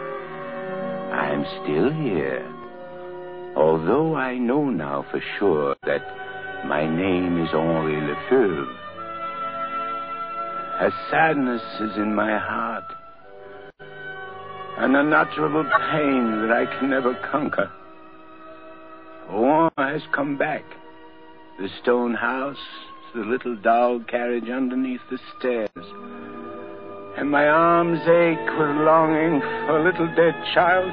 I'm 1.13 1.45
still 1.61 1.93
here, 1.93 2.43
although 3.55 4.17
I 4.17 4.39
know 4.39 4.71
now 4.71 5.05
for 5.11 5.21
sure 5.39 5.77
that 5.85 6.24
my 6.67 6.87
name 6.87 7.43
is 7.45 7.51
Henri 7.51 8.01
Lefebvre. 8.01 8.67
A 10.81 10.91
sadness 11.11 11.63
is 11.81 11.97
in 11.97 12.15
my 12.15 12.39
heart, 12.39 12.85
an 14.79 14.95
unutterable 14.95 15.65
pain 15.65 16.41
that 16.41 16.51
I 16.51 16.67
can 16.79 16.91
never 16.91 17.15
conquer. 17.31 17.71
Rouen 19.31 19.71
has 19.77 20.03
come 20.15 20.39
back. 20.39 20.65
The 21.61 21.69
stone 21.83 22.15
house, 22.15 22.57
the 23.15 23.21
little 23.21 23.57
dog 23.57 24.09
carriage 24.09 24.49
underneath 24.49 25.03
the 25.11 25.19
stairs. 25.39 25.69
And 27.17 27.31
my 27.31 27.47
arms 27.47 28.01
ache 28.01 28.59
with 28.59 28.77
longing 28.85 29.41
for 29.41 29.79
a 29.79 29.85
little 29.85 30.09
dead 30.17 30.35
child 30.55 30.91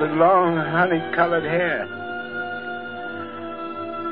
with 0.00 0.10
long 0.12 0.56
honey-colored 0.56 1.44
hair. 1.44 2.01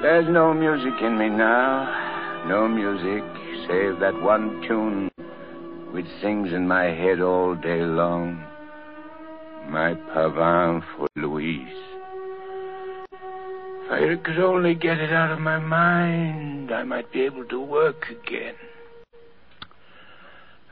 There's 0.03 0.29
no 0.31 0.55
music 0.55 0.95
in 1.03 1.19
me 1.19 1.29
now, 1.29 2.47
no 2.49 2.67
music 2.67 3.23
save 3.69 4.01
that 4.01 4.19
one 4.23 4.63
tune 4.67 5.11
which 5.93 6.07
sings 6.23 6.55
in 6.55 6.67
my 6.67 6.85
head 6.85 7.21
all 7.21 7.55
day 7.55 7.83
long. 7.83 8.43
My 9.69 9.93
pavane 9.93 10.83
for 10.97 11.07
Louise. 11.17 11.69
If 13.13 13.91
I 13.91 14.17
could 14.25 14.39
only 14.39 14.75
get 14.75 14.99
it 14.99 15.13
out 15.13 15.33
of 15.33 15.39
my 15.39 15.59
mind, 15.59 16.73
I 16.73 16.83
might 16.83 17.13
be 17.13 17.21
able 17.21 17.45
to 17.45 17.61
work 17.61 18.07
again. 18.09 18.55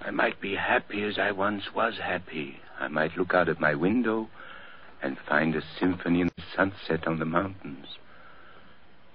I 0.01 0.11
might 0.11 0.41
be 0.41 0.55
happy 0.55 1.03
as 1.03 1.19
I 1.19 1.33
once 1.33 1.65
was 1.75 1.99
happy. 2.03 2.61
I 2.81 2.89
might 2.89 3.19
look 3.19 3.35
out 3.35 3.51
of 3.51 3.61
my 3.61 3.75
window 3.75 4.29
and 5.03 5.19
find 5.29 5.55
a 5.55 5.63
symphony 5.79 6.23
in 6.23 6.31
the 6.35 6.45
sunset 6.57 7.07
on 7.07 7.19
the 7.19 7.27
mountains. 7.27 7.99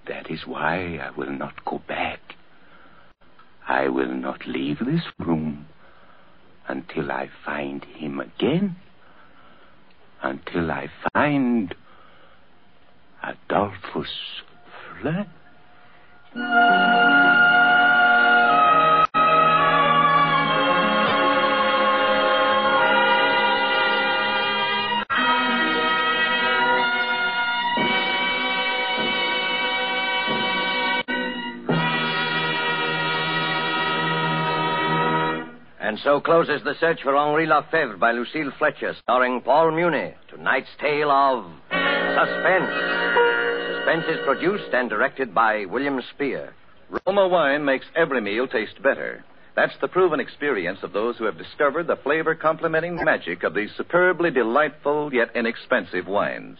That 0.07 0.29
is 0.29 0.45
why 0.45 0.97
I 0.97 1.11
will 1.17 1.31
not 1.31 1.63
go 1.65 1.81
back. 1.87 2.19
I 3.67 3.87
will 3.87 4.13
not 4.13 4.45
leave 4.45 4.79
this 4.79 5.03
room 5.19 5.67
until 6.67 7.11
I 7.11 7.29
find 7.45 7.83
him 7.85 8.19
again. 8.19 8.75
Until 10.21 10.71
I 10.71 10.89
find 11.13 11.73
Adolphus 13.23 14.09
Fleur. 15.01 15.25
And 35.93 36.01
so 36.03 36.19
closes 36.19 36.63
the 36.63 36.73
search 36.79 37.03
for 37.03 37.15
Henri 37.15 37.45
Lefebvre 37.45 37.97
by 37.97 38.13
Lucille 38.13 38.51
Fletcher, 38.57 38.95
starring 39.03 39.41
Paul 39.41 39.69
Muni. 39.69 40.15
Tonight's 40.27 40.75
tale 40.81 41.11
of 41.11 41.45
Suspense. 41.69 42.73
Suspense 43.69 44.05
is 44.09 44.25
produced 44.25 44.73
and 44.73 44.89
directed 44.89 45.35
by 45.35 45.65
William 45.65 46.01
Spier. 46.09 46.55
Roma 46.89 47.27
wine 47.27 47.63
makes 47.63 47.85
every 47.95 48.21
meal 48.21 48.47
taste 48.47 48.81
better. 48.81 49.23
That's 49.55 49.75
the 49.81 49.87
proven 49.87 50.19
experience 50.19 50.79
of 50.81 50.93
those 50.93 51.15
who 51.17 51.25
have 51.25 51.37
discovered 51.37 51.85
the 51.85 51.97
flavor 51.97 52.33
complementing 52.33 52.95
magic 52.95 53.43
of 53.43 53.53
these 53.53 53.69
superbly 53.77 54.31
delightful 54.31 55.13
yet 55.13 55.35
inexpensive 55.35 56.07
wines. 56.07 56.57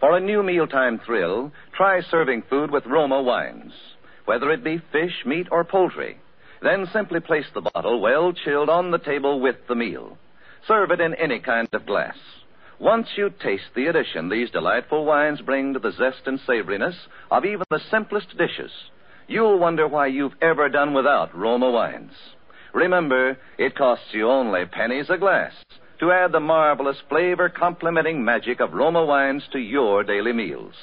For 0.00 0.16
a 0.16 0.20
new 0.20 0.42
mealtime 0.42 1.02
thrill, 1.04 1.52
try 1.76 2.00
serving 2.00 2.44
food 2.48 2.70
with 2.70 2.86
Roma 2.86 3.20
wines. 3.20 3.74
Whether 4.24 4.50
it 4.52 4.64
be 4.64 4.80
fish, 4.90 5.26
meat, 5.26 5.48
or 5.50 5.64
poultry, 5.64 6.16
then 6.64 6.86
simply 6.92 7.20
place 7.20 7.46
the 7.54 7.60
bottle 7.60 8.00
well 8.00 8.32
chilled 8.32 8.68
on 8.68 8.90
the 8.90 8.98
table 8.98 9.40
with 9.40 9.56
the 9.68 9.74
meal. 9.74 10.16
Serve 10.66 10.90
it 10.90 11.00
in 11.00 11.14
any 11.14 11.38
kind 11.38 11.68
of 11.72 11.86
glass. 11.86 12.16
Once 12.80 13.06
you 13.16 13.30
taste 13.42 13.70
the 13.76 13.86
addition 13.86 14.28
these 14.28 14.50
delightful 14.50 15.04
wines 15.04 15.40
bring 15.40 15.72
to 15.74 15.78
the 15.78 15.92
zest 15.92 16.26
and 16.26 16.40
savoriness 16.40 16.96
of 17.30 17.44
even 17.44 17.64
the 17.70 17.80
simplest 17.90 18.36
dishes, 18.36 18.70
you'll 19.28 19.58
wonder 19.58 19.86
why 19.86 20.06
you've 20.06 20.34
ever 20.42 20.68
done 20.68 20.92
without 20.94 21.36
Roma 21.36 21.70
wines. 21.70 22.12
Remember, 22.72 23.38
it 23.58 23.76
costs 23.76 24.06
you 24.12 24.28
only 24.28 24.66
pennies 24.66 25.06
a 25.08 25.18
glass 25.18 25.52
to 26.00 26.10
add 26.10 26.32
the 26.32 26.40
marvelous 26.40 26.96
flavor 27.08 27.48
complementing 27.48 28.24
magic 28.24 28.60
of 28.60 28.72
Roma 28.72 29.04
wines 29.04 29.44
to 29.52 29.58
your 29.58 30.02
daily 30.02 30.32
meals. 30.32 30.74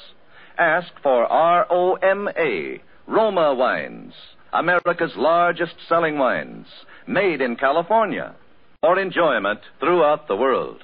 Ask 0.58 0.88
for 1.02 1.26
R 1.26 1.66
O 1.68 1.94
M 1.94 2.28
A, 2.36 2.80
Roma 3.06 3.54
wines. 3.54 4.14
America's 4.52 5.12
largest 5.16 5.74
selling 5.88 6.18
wines, 6.18 6.66
made 7.06 7.40
in 7.40 7.56
California 7.56 8.34
for 8.80 8.98
enjoyment 8.98 9.60
throughout 9.80 10.28
the 10.28 10.36
world. 10.36 10.82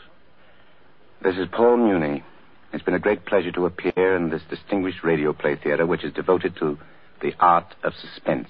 This 1.23 1.37
is 1.37 1.49
Paul 1.53 1.77
Muni. 1.77 2.25
It's 2.73 2.85
been 2.85 2.95
a 2.95 2.99
great 2.99 3.27
pleasure 3.27 3.53
to 3.53 3.67
appear 3.67 4.17
in 4.17 4.31
this 4.31 4.43
distinguished 4.49 5.05
radio 5.05 5.33
play 5.33 5.57
theater, 5.57 5.85
which 5.85 6.05
is 6.05 6.15
devoted 6.15 6.57
to 6.57 6.79
the 7.21 7.33
art 7.41 7.75
of 7.83 7.93
suspense. 7.95 8.49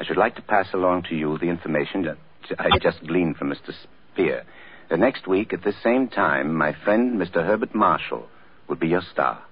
I 0.00 0.04
should 0.04 0.16
like 0.16 0.36
to 0.36 0.42
pass 0.42 0.68
along 0.72 1.04
to 1.10 1.14
you 1.14 1.36
the 1.38 1.48
information 1.48 2.02
that 2.04 2.16
I 2.58 2.78
just 2.80 3.06
gleaned 3.06 3.36
from 3.36 3.50
Mr. 3.50 3.72
Spier. 4.14 4.44
The 4.88 4.96
next 4.96 5.26
week, 5.26 5.52
at 5.52 5.64
the 5.64 5.74
same 5.82 6.08
time, 6.08 6.54
my 6.54 6.74
friend 6.84 7.20
Mr. 7.20 7.44
Herbert 7.46 7.74
Marshall 7.74 8.28
will 8.68 8.76
be 8.76 8.88
your 8.88 9.02
star 9.12 9.42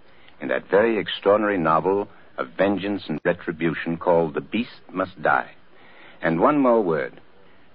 in 0.41 0.49
that 0.49 0.71
very 0.71 0.99
extraordinary 0.99 1.59
novel 1.59 2.09
of 2.39 2.49
vengeance 2.57 3.03
and 3.09 3.21
retribution 3.25 3.97
called 3.97 4.35
The 4.35 4.41
Beast 4.41 4.81
Must 4.93 5.21
Die. 5.23 5.51
And 6.23 6.41
one 6.41 6.59
more 6.59 6.83
word. 6.83 7.21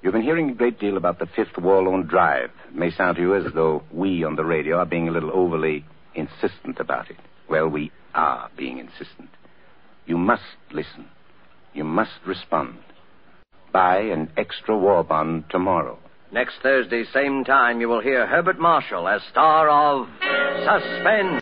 You've 0.01 0.13
been 0.13 0.23
hearing 0.23 0.49
a 0.49 0.55
great 0.55 0.79
deal 0.79 0.97
about 0.97 1.19
the 1.19 1.27
Fifth 1.27 1.57
War 1.57 1.83
Loan 1.83 2.07
Drive. 2.07 2.49
It 2.69 2.75
may 2.75 2.91
sound 2.91 3.17
to 3.17 3.21
you 3.21 3.35
as 3.35 3.53
though 3.53 3.83
we 3.93 4.23
on 4.23 4.35
the 4.35 4.45
radio 4.45 4.77
are 4.77 4.85
being 4.85 5.07
a 5.07 5.11
little 5.11 5.31
overly 5.31 5.85
insistent 6.15 6.79
about 6.79 7.09
it. 7.11 7.17
Well, 7.49 7.67
we 7.67 7.91
are 8.15 8.49
being 8.57 8.79
insistent. 8.79 9.29
You 10.05 10.17
must 10.17 10.41
listen. 10.71 11.05
You 11.73 11.83
must 11.83 12.19
respond. 12.25 12.79
Buy 13.71 13.99
an 13.99 14.31
extra 14.37 14.77
war 14.77 15.03
bond 15.03 15.45
tomorrow. 15.49 15.99
Next 16.33 16.55
Thursday, 16.63 17.03
same 17.13 17.43
time, 17.43 17.81
you 17.81 17.89
will 17.89 18.01
hear 18.01 18.25
Herbert 18.25 18.59
Marshall 18.59 19.07
as 19.07 19.21
star 19.29 19.69
of 19.69 20.07
Suspense. 20.63 21.40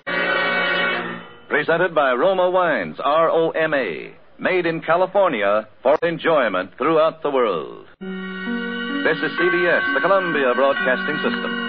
Presented 1.60 1.94
by 1.94 2.14
Roma 2.14 2.50
Wines, 2.50 2.96
R 3.04 3.30
O 3.30 3.50
M 3.50 3.74
A. 3.74 4.14
Made 4.40 4.66
in 4.66 4.80
California 4.80 5.68
for 5.84 5.98
enjoyment 6.04 6.72
throughout 6.78 7.22
the 7.22 7.30
world. 7.30 7.86
This 8.00 9.18
is 9.18 9.32
CBS, 9.38 9.94
the 9.94 10.00
Columbia 10.00 10.54
Broadcasting 10.56 11.18
System. 11.18 11.69